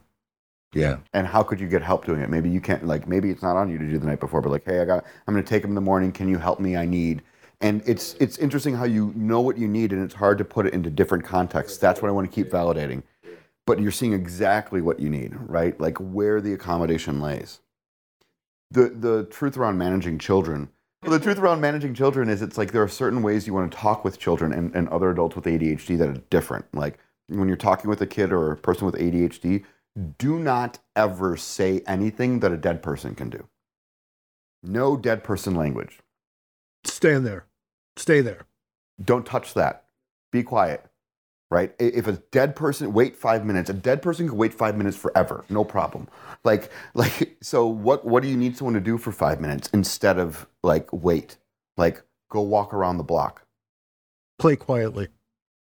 Yeah. 0.74 0.98
And 1.14 1.28
how 1.28 1.44
could 1.44 1.60
you 1.60 1.68
get 1.68 1.84
help 1.84 2.06
doing 2.06 2.22
it? 2.22 2.30
Maybe 2.30 2.50
you 2.50 2.60
can't 2.60 2.86
like 2.86 3.08
maybe 3.08 3.30
it's 3.30 3.44
not 3.44 3.56
on 3.56 3.70
you 3.70 3.78
to 3.78 3.88
do 3.88 3.98
the 3.98 4.08
night 4.08 4.20
before, 4.20 4.42
but 4.42 4.50
like, 4.50 4.66
hey, 4.66 4.82
I 4.82 4.86
got 4.86 5.06
I'm 5.28 5.34
gonna 5.34 5.46
take 5.46 5.62
them 5.62 5.72
in 5.72 5.76
the 5.76 5.82
morning. 5.82 6.12
Can 6.12 6.28
you 6.28 6.38
help 6.38 6.60
me? 6.60 6.76
I 6.76 6.86
need. 6.86 7.22
And 7.62 7.82
it's 7.86 8.16
it's 8.16 8.38
interesting 8.40 8.76
how 8.76 8.86
you 8.86 9.14
know 9.16 9.40
what 9.40 9.58
you 9.58 9.68
need, 9.68 9.94
and 9.94 10.04
it's 10.04 10.16
hard 10.16 10.38
to 10.40 10.46
put 10.46 10.66
it 10.66 10.74
into 10.74 10.90
different 10.90 11.24
contexts. 11.24 11.78
That's 11.78 12.02
what 12.02 12.10
I 12.10 12.12
want 12.12 12.30
to 12.30 12.36
keep 12.36 12.52
validating. 12.52 13.04
But 13.66 13.80
you're 13.80 13.92
seeing 13.92 14.14
exactly 14.14 14.82
what 14.82 15.00
you 15.00 15.10
need, 15.10 15.34
right? 15.36 15.80
Like 15.80 15.98
where 16.00 16.42
the 16.42 16.54
accommodation 16.54 17.22
lays. 17.22 17.62
The 18.72 18.90
the 18.90 19.26
truth 19.26 19.56
around 19.58 19.78
managing 19.78 20.18
children. 20.20 20.70
Well, 21.04 21.12
the 21.12 21.20
truth 21.20 21.38
around 21.38 21.60
managing 21.60 21.94
children 21.94 22.30
is 22.30 22.42
it's 22.42 22.58
like 22.58 22.72
there 22.72 22.82
are 22.82 22.88
certain 22.88 23.22
ways 23.22 23.46
you 23.46 23.54
want 23.54 23.70
to 23.70 23.78
talk 23.78 24.06
with 24.06 24.18
children 24.18 24.54
and, 24.54 24.74
and 24.74 24.88
other 24.88 25.12
adults 25.12 25.36
with 25.36 25.44
ADHD 25.44 25.98
that 25.98 26.08
are 26.08 26.22
different. 26.30 26.66
Like 26.74 26.98
when 27.28 27.50
you're 27.50 27.58
talking 27.58 27.90
with 27.90 28.02
a 28.02 28.08
kid 28.08 28.32
or 28.32 28.54
a 28.54 28.56
person 28.56 28.86
with 28.86 28.96
ADHD, 28.96 29.66
do 30.18 30.40
not 30.40 30.80
ever 30.96 31.36
say 31.36 31.84
anything 31.86 32.40
that 32.40 32.54
a 32.54 32.58
dead 32.58 32.82
person 32.82 33.16
can 33.16 33.30
do. 33.30 33.50
No 34.64 34.96
dead 34.96 35.26
person 35.26 35.56
language. 35.56 36.00
Stand 36.86 37.26
there. 37.26 37.48
Stay 37.98 38.22
there. 38.22 38.46
Don't 39.04 39.26
touch 39.26 39.54
that. 39.56 39.84
Be 40.32 40.42
quiet. 40.42 40.86
Right? 41.52 41.74
If 41.78 42.08
a 42.08 42.14
dead 42.32 42.56
person 42.56 42.94
wait 42.94 43.16
five 43.16 43.46
minutes, 43.46 43.70
a 43.70 43.74
dead 43.74 44.02
person 44.02 44.28
can 44.28 44.38
wait 44.38 44.54
five 44.56 44.76
minutes 44.76 44.98
forever, 44.98 45.46
no 45.50 45.64
problem. 45.64 46.08
Like, 46.44 46.72
like, 46.96 47.38
so 47.42 47.68
what? 47.68 48.06
What 48.06 48.24
do 48.24 48.30
you 48.30 48.38
need 48.38 48.58
someone 48.58 48.74
to 48.74 48.80
do 48.80 48.98
for 48.98 49.12
five 49.12 49.40
minutes 49.40 49.70
instead 49.74 50.18
of 50.18 50.48
like 50.64 50.92
wait? 50.92 51.38
Like, 51.78 52.02
go 52.30 52.42
walk 52.42 52.74
around 52.74 52.98
the 52.98 53.04
block. 53.04 53.46
Play 54.40 54.56
quietly. 54.56 55.08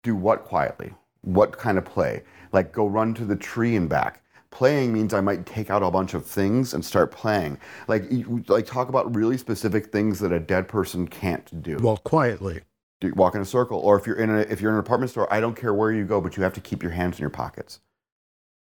do 0.03 0.17
what 0.17 0.45
quietly? 0.45 0.95
What 1.21 1.53
kind 1.59 1.77
of 1.79 1.85
play? 1.85 2.23
Like 2.53 2.73
go 2.73 2.87
run 2.87 3.15
to 3.15 3.25
the 3.25 3.37
tree 3.37 3.77
and 3.77 3.89
back. 3.89 4.23
Playing 4.51 4.93
means 4.93 5.13
I 5.13 5.21
might 5.21 5.45
take 5.47 5.69
out 5.71 5.83
a 5.83 5.91
bunch 5.91 6.15
of 6.15 6.25
things 6.25 6.75
and 6.75 6.85
start 6.85 7.11
playing. 7.11 7.59
Like 7.89 8.11
you- 8.11 8.43
like 8.49 8.67
talk 8.67 8.89
about 8.89 9.15
really 9.15 9.37
specific 9.37 9.91
things 9.93 10.19
that 10.21 10.33
a 10.33 10.39
dead 10.41 10.69
person 10.69 11.09
can't 11.09 11.63
do. 11.63 11.77
Well, 11.83 11.97
quietly. 11.99 12.63
Walk 13.12 13.35
in 13.35 13.40
a 13.40 13.45
circle, 13.47 13.79
or 13.79 13.99
if 13.99 14.07
you're 14.07 14.17
in 14.17 14.31
a 14.31 14.40
if 14.40 14.61
you're 14.61 14.71
in 14.71 14.77
an 14.77 14.81
apartment 14.81 15.11
store, 15.11 15.33
I 15.33 15.40
don't 15.40 15.55
care 15.55 15.75
where 15.75 15.93
you 15.93 16.05
go, 16.05 16.21
but 16.21 16.37
you 16.37 16.43
have 16.43 16.55
to 16.55 16.61
keep 16.61 16.83
your 16.83 16.93
hands 16.93 17.19
in 17.19 17.23
your 17.23 17.31
pockets. 17.31 17.81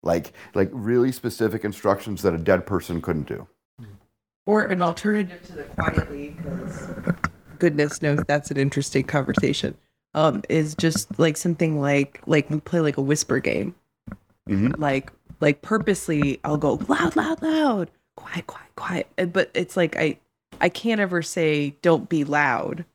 Like 0.03 0.33
like 0.53 0.69
really 0.71 1.11
specific 1.11 1.63
instructions 1.63 2.21
that 2.23 2.33
a 2.33 2.37
dead 2.37 2.65
person 2.65 3.01
couldn't 3.01 3.27
do. 3.27 3.47
Or 4.45 4.63
an 4.63 4.81
alternative 4.81 5.41
to 5.47 5.53
the 5.53 5.63
quietly, 5.63 6.35
because 6.37 6.89
goodness 7.59 8.01
knows 8.01 8.19
that's 8.27 8.51
an 8.51 8.57
interesting 8.57 9.03
conversation. 9.03 9.77
Um, 10.15 10.43
is 10.49 10.75
just 10.75 11.17
like 11.17 11.37
something 11.37 11.79
like 11.79 12.21
like 12.25 12.49
we 12.49 12.59
play 12.59 12.81
like 12.81 12.97
a 12.97 13.01
whisper 13.01 13.39
game. 13.39 13.73
Mhm. 14.49 14.77
Like 14.77 15.11
like 15.39 15.61
purposely, 15.61 16.39
I'll 16.43 16.57
go 16.57 16.73
loud, 16.87 17.15
loud, 17.15 17.41
loud, 17.41 17.89
quiet, 18.17 18.45
quiet, 18.47 18.75
quiet. 18.75 19.33
But 19.33 19.49
it's 19.53 19.77
like 19.77 19.95
I 19.95 20.17
I 20.59 20.69
can't 20.69 20.99
ever 20.99 21.21
say 21.21 21.75
don't 21.81 22.09
be 22.09 22.23
loud 22.25 22.85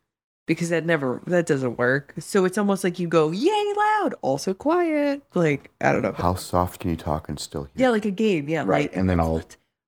because 0.48 0.70
that 0.70 0.84
never 0.84 1.20
that 1.28 1.46
doesn't 1.46 1.78
work. 1.78 2.14
So 2.18 2.44
it's 2.44 2.58
almost 2.58 2.82
like 2.82 2.98
you 2.98 3.06
go 3.06 3.30
yay 3.30 3.72
loud, 3.76 4.14
also 4.22 4.52
quiet. 4.52 5.22
Like 5.34 5.70
I 5.80 5.92
don't 5.92 6.02
know. 6.02 6.12
How 6.12 6.34
soft 6.34 6.80
can 6.80 6.90
you 6.90 6.96
talk 6.96 7.28
and 7.28 7.38
still 7.38 7.64
hear? 7.64 7.72
Yeah, 7.76 7.90
like 7.90 8.04
a 8.04 8.10
game. 8.10 8.48
Yeah, 8.48 8.64
Right. 8.66 8.90
like 8.90 8.96
And 8.96 9.08
then 9.08 9.20
I'll 9.20 9.42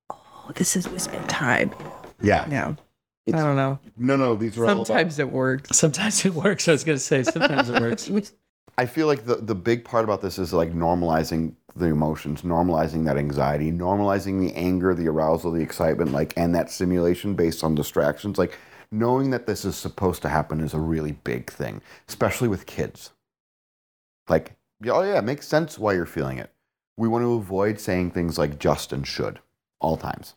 oh, 0.09 0.51
this 0.55 0.77
is 0.77 0.87
whisper 0.87 1.21
time. 1.27 1.71
yeah. 2.21 2.47
Yeah. 2.49 2.75
I 3.27 3.31
don't 3.37 3.55
know. 3.55 3.79
No, 3.97 4.15
no, 4.17 4.35
these 4.35 4.57
are 4.57 4.65
all 4.65 4.71
about- 4.71 4.87
Sometimes 4.87 5.19
it 5.19 5.31
works. 5.31 5.77
Sometimes 5.77 6.25
it 6.25 6.33
works. 6.33 6.67
I 6.67 6.71
was 6.71 6.83
gonna 6.83 6.97
say 6.97 7.23
sometimes 7.23 7.69
it 7.69 7.79
works. 7.81 8.09
I 8.77 8.85
feel 8.85 9.05
like 9.07 9.25
the, 9.25 9.35
the 9.35 9.53
big 9.55 9.83
part 9.85 10.03
about 10.05 10.21
this 10.21 10.39
is 10.39 10.53
like 10.53 10.73
normalizing 10.73 11.53
the 11.75 11.85
emotions, 11.85 12.41
normalizing 12.41 13.05
that 13.05 13.17
anxiety, 13.17 13.71
normalizing 13.71 14.39
the 14.45 14.53
anger, 14.55 14.93
the 14.93 15.07
arousal, 15.07 15.51
the 15.51 15.61
excitement, 15.61 16.11
like 16.11 16.33
and 16.35 16.53
that 16.55 16.71
simulation 16.71 17.33
based 17.35 17.63
on 17.63 17.75
distractions. 17.75 18.37
Like 18.37 18.57
knowing 18.91 19.29
that 19.29 19.47
this 19.47 19.63
is 19.63 19.75
supposed 19.75 20.21
to 20.21 20.29
happen 20.29 20.59
is 20.59 20.73
a 20.73 20.79
really 20.79 21.13
big 21.13 21.49
thing, 21.49 21.81
especially 22.07 22.47
with 22.47 22.65
kids. 22.65 23.11
Like, 24.27 24.55
yeah, 24.83 24.93
oh 24.93 25.03
yeah, 25.03 25.19
it 25.19 25.23
makes 25.23 25.47
sense 25.47 25.79
why 25.79 25.93
you're 25.93 26.05
feeling 26.05 26.37
it. 26.37 26.51
We 26.97 27.07
want 27.07 27.23
to 27.23 27.33
avoid 27.33 27.79
saying 27.79 28.11
things 28.11 28.37
like 28.37 28.59
just 28.59 28.91
and 28.91 29.07
should 29.07 29.39
all 29.79 29.97
times. 29.97 30.35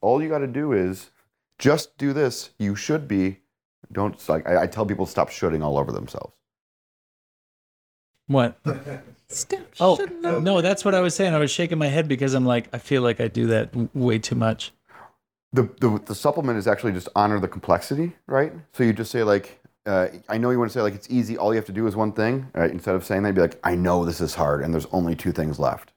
All 0.00 0.22
you 0.22 0.28
got 0.28 0.38
to 0.38 0.46
do 0.46 0.72
is 0.72 1.10
just 1.58 1.96
do 1.98 2.12
this. 2.12 2.50
You 2.58 2.74
should 2.74 3.06
be. 3.06 3.40
Don't 3.92 4.28
like 4.28 4.48
I, 4.48 4.62
I 4.62 4.66
tell 4.66 4.86
people 4.86 5.04
stop 5.04 5.30
shoulding 5.30 5.62
all 5.62 5.78
over 5.78 5.92
themselves. 5.92 6.34
What? 8.26 8.58
Stop. 9.28 9.60
Oh 9.78 9.96
shouldn't 9.96 10.24
oh. 10.24 10.40
no, 10.40 10.60
that's 10.60 10.84
what 10.84 10.94
I 10.94 11.00
was 11.00 11.14
saying. 11.14 11.34
I 11.34 11.38
was 11.38 11.52
shaking 11.52 11.78
my 11.78 11.86
head 11.86 12.08
because 12.08 12.34
I'm 12.34 12.44
like, 12.44 12.68
I 12.72 12.78
feel 12.78 13.02
like 13.02 13.20
I 13.20 13.28
do 13.28 13.46
that 13.48 13.72
w- 13.72 13.88
way 13.94 14.18
too 14.18 14.34
much. 14.34 14.72
The, 15.52 15.62
the 15.80 16.00
the 16.06 16.14
supplement 16.14 16.58
is 16.58 16.66
actually 16.66 16.92
just 16.92 17.08
honor 17.16 17.40
the 17.40 17.48
complexity, 17.48 18.12
right? 18.26 18.52
So 18.72 18.84
you 18.84 18.92
just 18.92 19.10
say 19.10 19.22
like, 19.22 19.60
uh, 19.86 20.08
I 20.28 20.38
know 20.38 20.50
you 20.50 20.58
want 20.58 20.70
to 20.70 20.78
say 20.78 20.82
like 20.82 20.94
it's 20.94 21.10
easy. 21.10 21.36
All 21.36 21.52
you 21.52 21.56
have 21.56 21.66
to 21.66 21.72
do 21.72 21.86
is 21.86 21.96
one 21.96 22.12
thing, 22.12 22.48
right? 22.54 22.70
Instead 22.70 22.94
of 22.94 23.04
saying 23.04 23.22
that, 23.22 23.30
you'd 23.30 23.36
be 23.36 23.40
like, 23.42 23.60
I 23.64 23.74
know 23.74 24.04
this 24.04 24.20
is 24.20 24.34
hard, 24.34 24.62
and 24.62 24.72
there's 24.72 24.86
only 24.92 25.16
two 25.16 25.32
things 25.32 25.58
left. 25.58 25.92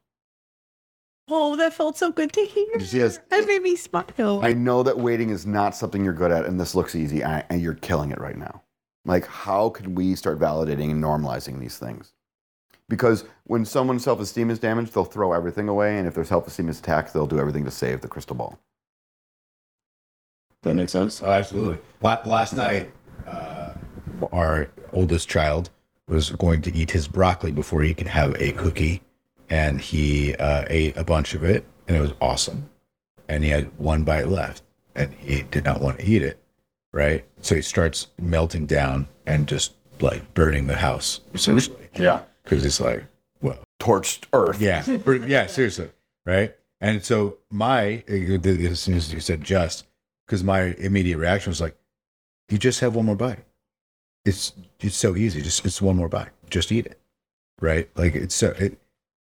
Oh, 1.29 1.55
that 1.55 1.73
felt 1.73 1.97
so 1.97 2.11
good 2.11 2.33
to 2.33 2.41
hear. 2.45 2.67
Yes. 2.79 3.19
That 3.29 3.47
made 3.47 3.61
me 3.61 3.75
smile. 3.77 4.41
I 4.43 4.53
know 4.53 4.83
that 4.83 4.97
waiting 4.97 5.29
is 5.29 5.45
not 5.45 5.75
something 5.75 6.03
you're 6.03 6.13
good 6.13 6.31
at, 6.31 6.45
and 6.45 6.59
this 6.59 6.75
looks 6.75 6.95
easy, 6.95 7.23
and, 7.23 7.45
and 7.49 7.61
you're 7.61 7.75
killing 7.75 8.11
it 8.11 8.19
right 8.19 8.37
now. 8.37 8.61
Like, 9.05 9.25
how 9.25 9.69
can 9.69 9.95
we 9.95 10.15
start 10.15 10.39
validating 10.39 10.91
and 10.91 11.03
normalizing 11.03 11.59
these 11.59 11.77
things? 11.77 12.13
Because 12.89 13.23
when 13.45 13.65
someone's 13.65 14.03
self 14.03 14.19
esteem 14.19 14.49
is 14.49 14.59
damaged, 14.59 14.93
they'll 14.93 15.05
throw 15.05 15.31
everything 15.31 15.69
away, 15.69 15.97
and 15.97 16.07
if 16.07 16.13
their 16.13 16.25
self 16.25 16.47
esteem 16.47 16.69
is 16.69 16.79
attacked, 16.79 17.13
they'll 17.13 17.27
do 17.27 17.39
everything 17.39 17.63
to 17.65 17.71
save 17.71 18.01
the 18.01 18.07
crystal 18.07 18.35
ball. 18.35 18.59
That 20.63 20.73
makes 20.75 20.91
sense. 20.91 21.21
Oh, 21.21 21.29
absolutely. 21.31 21.77
La- 22.01 22.21
Last 22.25 22.53
night, 22.55 22.91
uh, 23.27 23.73
our 24.31 24.69
oldest 24.91 25.27
child 25.29 25.69
was 26.07 26.31
going 26.31 26.61
to 26.63 26.73
eat 26.75 26.91
his 26.91 27.07
broccoli 27.07 27.51
before 27.51 27.81
he 27.81 27.93
could 27.93 28.07
have 28.07 28.35
a 28.41 28.51
cookie, 28.53 29.01
and 29.49 29.79
he 29.79 30.35
uh, 30.35 30.65
ate 30.69 30.95
a 30.97 31.03
bunch 31.03 31.33
of 31.33 31.43
it, 31.43 31.65
and 31.87 31.95
it 31.97 32.01
was 32.01 32.13
awesome. 32.21 32.69
And 33.29 33.43
he 33.43 33.49
had 33.49 33.71
one 33.77 34.03
bite 34.03 34.27
left, 34.27 34.63
and 34.95 35.13
he 35.13 35.43
did 35.43 35.63
not 35.65 35.81
want 35.81 35.99
to 35.99 36.05
eat 36.05 36.21
it. 36.21 36.39
Right, 36.91 37.25
so 37.41 37.55
he 37.55 37.61
starts 37.63 38.07
melting 38.21 38.67
down 38.67 39.07
and 39.25 39.47
just 39.47 39.73
like 39.99 40.31
burning 40.35 40.67
the 40.67 40.75
house, 40.75 41.21
essentially. 41.33 41.89
Yeah. 41.95 42.21
because 42.43 42.63
it's 42.63 42.79
like, 42.79 43.03
well, 43.41 43.57
Torched 43.79 44.25
earth. 44.31 44.61
yeah, 44.61 44.85
yeah, 45.25 45.47
seriously, 45.47 45.89
right? 46.25 46.53
And 46.81 47.03
so 47.03 47.37
my 47.49 48.03
as 48.07 48.79
soon 48.81 48.93
as 48.93 49.11
you 49.11 49.19
said 49.21 49.43
just, 49.43 49.85
because 50.25 50.43
my 50.43 50.73
immediate 50.77 51.17
reaction 51.17 51.51
was 51.51 51.61
like, 51.61 51.75
you 52.49 52.57
just 52.57 52.79
have 52.81 52.95
one 52.95 53.05
more 53.05 53.15
bite. 53.15 53.45
It's 54.25 54.53
it's 54.79 54.95
so 54.95 55.15
easy. 55.15 55.41
Just 55.41 55.65
it's 55.65 55.81
one 55.81 55.97
more 55.97 56.09
bite. 56.09 56.29
Just 56.49 56.71
eat 56.71 56.85
it, 56.85 56.99
right? 57.59 57.89
Like 57.95 58.15
it's 58.15 58.35
so 58.35 58.49
it, 58.57 58.79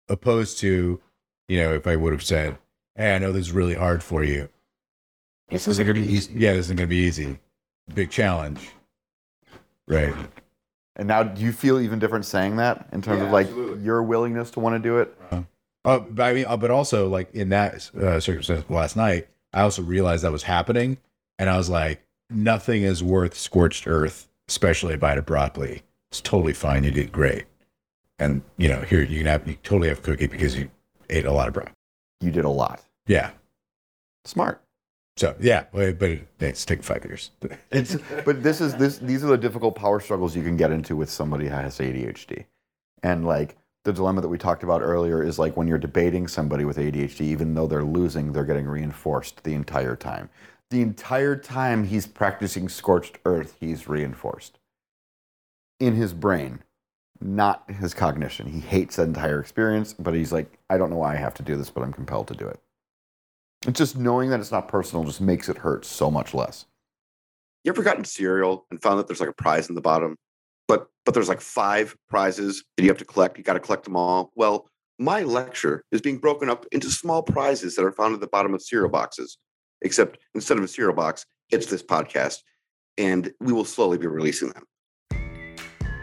opposed 0.08 0.60
to, 0.60 1.02
you 1.48 1.60
know, 1.60 1.74
if 1.74 1.88
I 1.88 1.96
would 1.96 2.14
have 2.14 2.24
said, 2.24 2.58
hey, 2.96 3.16
I 3.16 3.20
know 3.20 3.32
this 3.32 3.48
is 3.48 3.52
really 3.52 3.74
hard 3.74 4.04
for 4.04 4.24
you. 4.24 4.50
This 5.50 5.68
isn't 5.68 5.86
gonna 5.86 6.00
be 6.00 6.12
easy. 6.12 6.34
Yeah, 6.36 6.54
this 6.54 6.68
isn't 6.68 6.78
gonna 6.78 6.88
be 6.88 6.96
easy. 6.98 7.40
Big 7.94 8.10
challenge, 8.10 8.70
right? 9.88 10.14
And 10.96 11.08
now, 11.08 11.24
do 11.24 11.42
you 11.42 11.52
feel 11.52 11.80
even 11.82 12.00
different 12.00 12.26
saying 12.26 12.56
that 12.56 12.88
in 12.94 13.02
terms 13.02 13.20
Yeah, 13.20 13.26
of 13.26 13.32
like 13.34 13.48
absolutely. 13.48 13.84
your 13.84 14.02
willingness 14.02 14.50
to 14.52 14.60
want 14.62 14.76
to 14.76 14.80
do 14.80 15.00
it? 15.00 15.16
Uh, 15.84 16.00
but 16.00 16.24
I 16.24 16.34
mean, 16.34 16.46
uh, 16.48 16.58
but 16.58 16.72
also 16.72 17.10
like 17.10 17.34
in 17.36 17.50
that 17.50 17.92
uh, 17.96 18.20
circumstance 18.20 18.64
last 18.70 18.96
night, 18.96 19.28
I 19.56 19.62
also 19.62 19.82
realized 19.82 20.24
that 20.24 20.34
was 20.34 20.44
happening, 20.44 20.98
and 21.40 21.50
I 21.50 21.58
was 21.58 21.70
like, 21.70 22.06
nothing 22.30 22.84
is 22.84 23.02
worth 23.02 23.36
scorched 23.36 23.88
earth, 23.88 24.28
especially 24.50 24.94
a 24.94 24.98
bite 24.98 25.18
of 25.18 25.26
broccoli. 25.26 25.82
It's 26.12 26.20
totally 26.20 26.54
fine. 26.54 26.84
You 26.84 26.92
did 26.92 27.12
great, 27.12 27.46
and 28.20 28.44
you 28.58 28.68
know, 28.68 28.82
here 28.82 29.02
you 29.02 29.18
can 29.18 29.28
have 29.28 29.48
you 29.48 29.56
totally 29.64 29.88
have 29.88 30.04
cookie 30.04 30.28
because 30.28 30.58
you 30.58 30.70
ate 31.10 31.26
a 31.26 31.32
lot 31.32 31.48
of 31.48 31.54
broccoli. 31.54 31.74
You 32.20 32.32
did 32.32 32.46
a 32.46 32.50
lot. 32.50 32.84
Yeah. 33.08 33.32
Smart. 34.26 34.62
So 35.18 35.36
yeah, 35.40 35.66
but 35.72 35.98
but 35.98 36.10
it, 36.10 36.28
it's 36.40 36.66
taken 36.66 36.84
five 36.84 37.06
years. 37.06 37.32
It's, 37.72 37.96
but 38.26 38.44
this 38.44 38.60
is 38.60 38.76
this. 38.76 38.98
These 38.98 39.24
are 39.24 39.28
the 39.28 39.38
difficult 39.38 39.76
power 39.76 40.02
struggles 40.02 40.36
you 40.36 40.44
can 40.44 40.58
get 40.58 40.72
into 40.72 40.98
with 40.98 41.10
somebody 41.10 41.46
who 41.46 41.52
has 41.52 41.78
ADHD, 41.80 42.46
and 43.04 43.26
like 43.26 43.56
the 43.86 43.94
dilemma 43.94 44.20
that 44.20 44.28
we 44.28 44.38
talked 44.38 44.64
about 44.64 44.82
earlier 44.82 45.24
is 45.24 45.38
like 45.38 45.56
when 45.56 45.68
you're 45.68 45.78
debating 45.78 46.28
somebody 46.28 46.66
with 46.66 46.78
ADHD, 46.78 47.22
even 47.22 47.54
though 47.54 47.68
they're 47.68 47.84
losing, 47.84 48.34
they're 48.34 48.44
getting 48.44 48.66
reinforced 48.66 49.44
the 49.44 49.54
entire 49.54 49.96
time. 49.96 50.30
The 50.72 50.82
entire 50.82 51.36
time 51.36 51.86
he's 51.86 52.08
practicing 52.08 52.68
scorched 52.68 53.20
earth, 53.26 53.56
he's 53.60 53.88
reinforced 53.88 54.58
in 55.80 55.94
his 55.94 56.14
brain, 56.14 56.64
not 57.22 57.70
his 57.70 57.94
cognition. 57.94 58.48
He 58.48 58.60
hates 58.60 58.96
that 58.96 59.04
entire 59.04 59.40
experience, 59.40 59.94
but 59.94 60.16
he's 60.16 60.34
like, 60.34 60.58
I 60.68 60.80
don't 60.80 60.90
know 60.90 60.98
why 60.98 61.14
I 61.14 61.18
have 61.18 61.36
to 61.36 61.44
do 61.44 61.56
this, 61.56 61.70
but 61.70 61.84
I'm 61.84 61.94
compelled 61.94 62.28
to 62.30 62.36
do 62.36 62.48
it. 62.48 62.60
It's 63.68 63.78
just 63.78 63.96
knowing 63.96 64.32
that 64.32 64.40
it's 64.40 64.52
not 64.52 64.68
personal 64.68 65.06
just 65.06 65.22
makes 65.22 65.48
it 65.48 65.60
hurt 65.60 65.86
so 65.86 66.10
much 66.10 66.34
less. 66.34 66.66
You 67.64 67.72
ever 67.72 67.84
gotten 67.84 68.04
cereal 68.04 68.66
and 68.72 68.82
found 68.82 68.98
that 68.98 69.08
there's 69.08 69.20
like 69.20 69.30
a 69.30 69.34
prize 69.34 69.70
in 69.70 69.76
the 69.76 69.82
bottom, 69.82 70.18
but 70.68 70.88
but 71.06 71.14
there's 71.14 71.30
like 71.30 71.42
five 71.42 71.96
prizes 72.10 72.64
that 72.76 72.84
you 72.84 72.90
have 72.90 72.98
to 72.98 73.06
collect. 73.06 73.38
You 73.38 73.44
got 73.44 73.54
to 73.54 73.60
collect 73.60 73.84
them 73.84 73.96
all. 73.96 74.32
Well, 74.36 74.68
my 74.98 75.22
lecture 75.22 75.84
is 75.92 76.02
being 76.02 76.18
broken 76.18 76.50
up 76.50 76.66
into 76.72 76.90
small 76.90 77.22
prizes 77.22 77.76
that 77.76 77.86
are 77.86 77.92
found 77.92 78.14
at 78.14 78.22
the 78.22 78.28
bottom 78.28 78.54
of 78.54 78.62
cereal 78.62 78.90
boxes. 78.90 79.38
Except 79.82 80.18
instead 80.34 80.58
of 80.58 80.64
a 80.64 80.68
cereal 80.68 80.96
box, 80.96 81.26
it's 81.52 81.68
this 81.68 81.84
podcast, 81.84 82.40
and 82.98 83.32
we 83.40 83.54
will 83.54 83.66
slowly 83.66 83.98
be 83.98 84.08
releasing 84.08 84.50
them. 84.50 84.64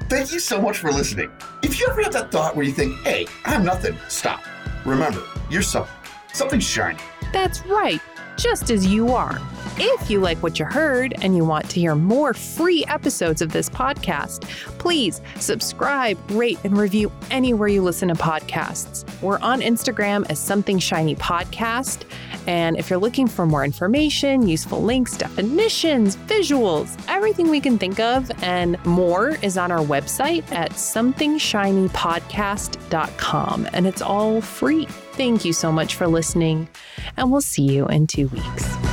Thank 0.09 0.33
you 0.33 0.41
so 0.41 0.61
much 0.61 0.77
for 0.77 0.93
listening. 0.93 1.31
If 1.63 1.81
you 1.81 1.89
ever 1.91 2.03
have 2.03 2.13
that 2.13 2.31
thought 2.31 2.55
where 2.55 2.67
you 2.67 2.73
think, 2.73 2.95
hey, 2.99 3.27
I'm 3.47 3.65
nothing, 3.65 3.97
stop. 4.09 4.43
Remember, 4.85 5.23
you're 5.49 5.63
something. 5.63 5.95
Something 6.35 6.61
shiny. 6.61 6.99
That's 7.33 7.65
right, 7.67 8.01
just 8.37 8.71
as 8.71 8.87
you 8.87 9.09
are. 9.09 9.41
If 9.85 10.09
you 10.09 10.21
like 10.21 10.41
what 10.45 10.61
you 10.61 10.65
heard 10.65 11.13
and 11.23 11.37
you 11.37 11.45
want 11.45 11.69
to 11.71 11.81
hear 11.81 11.97
more 11.97 12.35
free 12.35 12.85
episodes 12.87 13.43
of 13.43 13.51
this 13.51 13.69
podcast, 13.69 14.43
please 14.79 15.21
subscribe, 15.41 16.17
rate, 16.31 16.61
and 16.63 16.79
review 16.79 17.11
anywhere 17.33 17.67
you 17.67 17.83
listen 17.83 18.07
to 18.07 18.15
podcasts. 18.15 19.05
We're 19.21 19.41
on 19.41 19.61
Instagram 19.61 20.25
as 20.31 20.39
Something 20.39 20.79
Shiny 20.79 21.17
Podcast. 21.17 22.05
And 22.47 22.77
if 22.77 22.91
you're 22.91 23.01
looking 23.01 23.27
for 23.27 23.45
more 23.45 23.65
information, 23.65 24.47
useful 24.47 24.81
links, 24.81 25.17
definitions, 25.17 26.15
visuals, 26.29 26.97
everything 27.09 27.51
we 27.51 27.59
can 27.59 27.77
think 27.77 27.99
of 27.99 28.31
and 28.45 28.79
more 28.85 29.31
is 29.43 29.59
on 29.59 29.73
our 29.73 29.85
website 29.85 30.49
at 30.53 30.71
somethingshinypodcast.com. 30.75 33.69
And 33.73 33.87
it's 33.89 34.03
all 34.03 34.41
free. 34.41 34.87
Thank 34.87 35.45
you 35.45 35.53
so 35.53 35.73
much 35.73 35.97
for 35.97 36.07
listening, 36.07 36.69
and 37.17 37.33
we'll 37.33 37.41
see 37.41 37.65
you 37.65 37.89
in 37.89 38.07
two 38.07 38.29
weeks. 38.29 38.92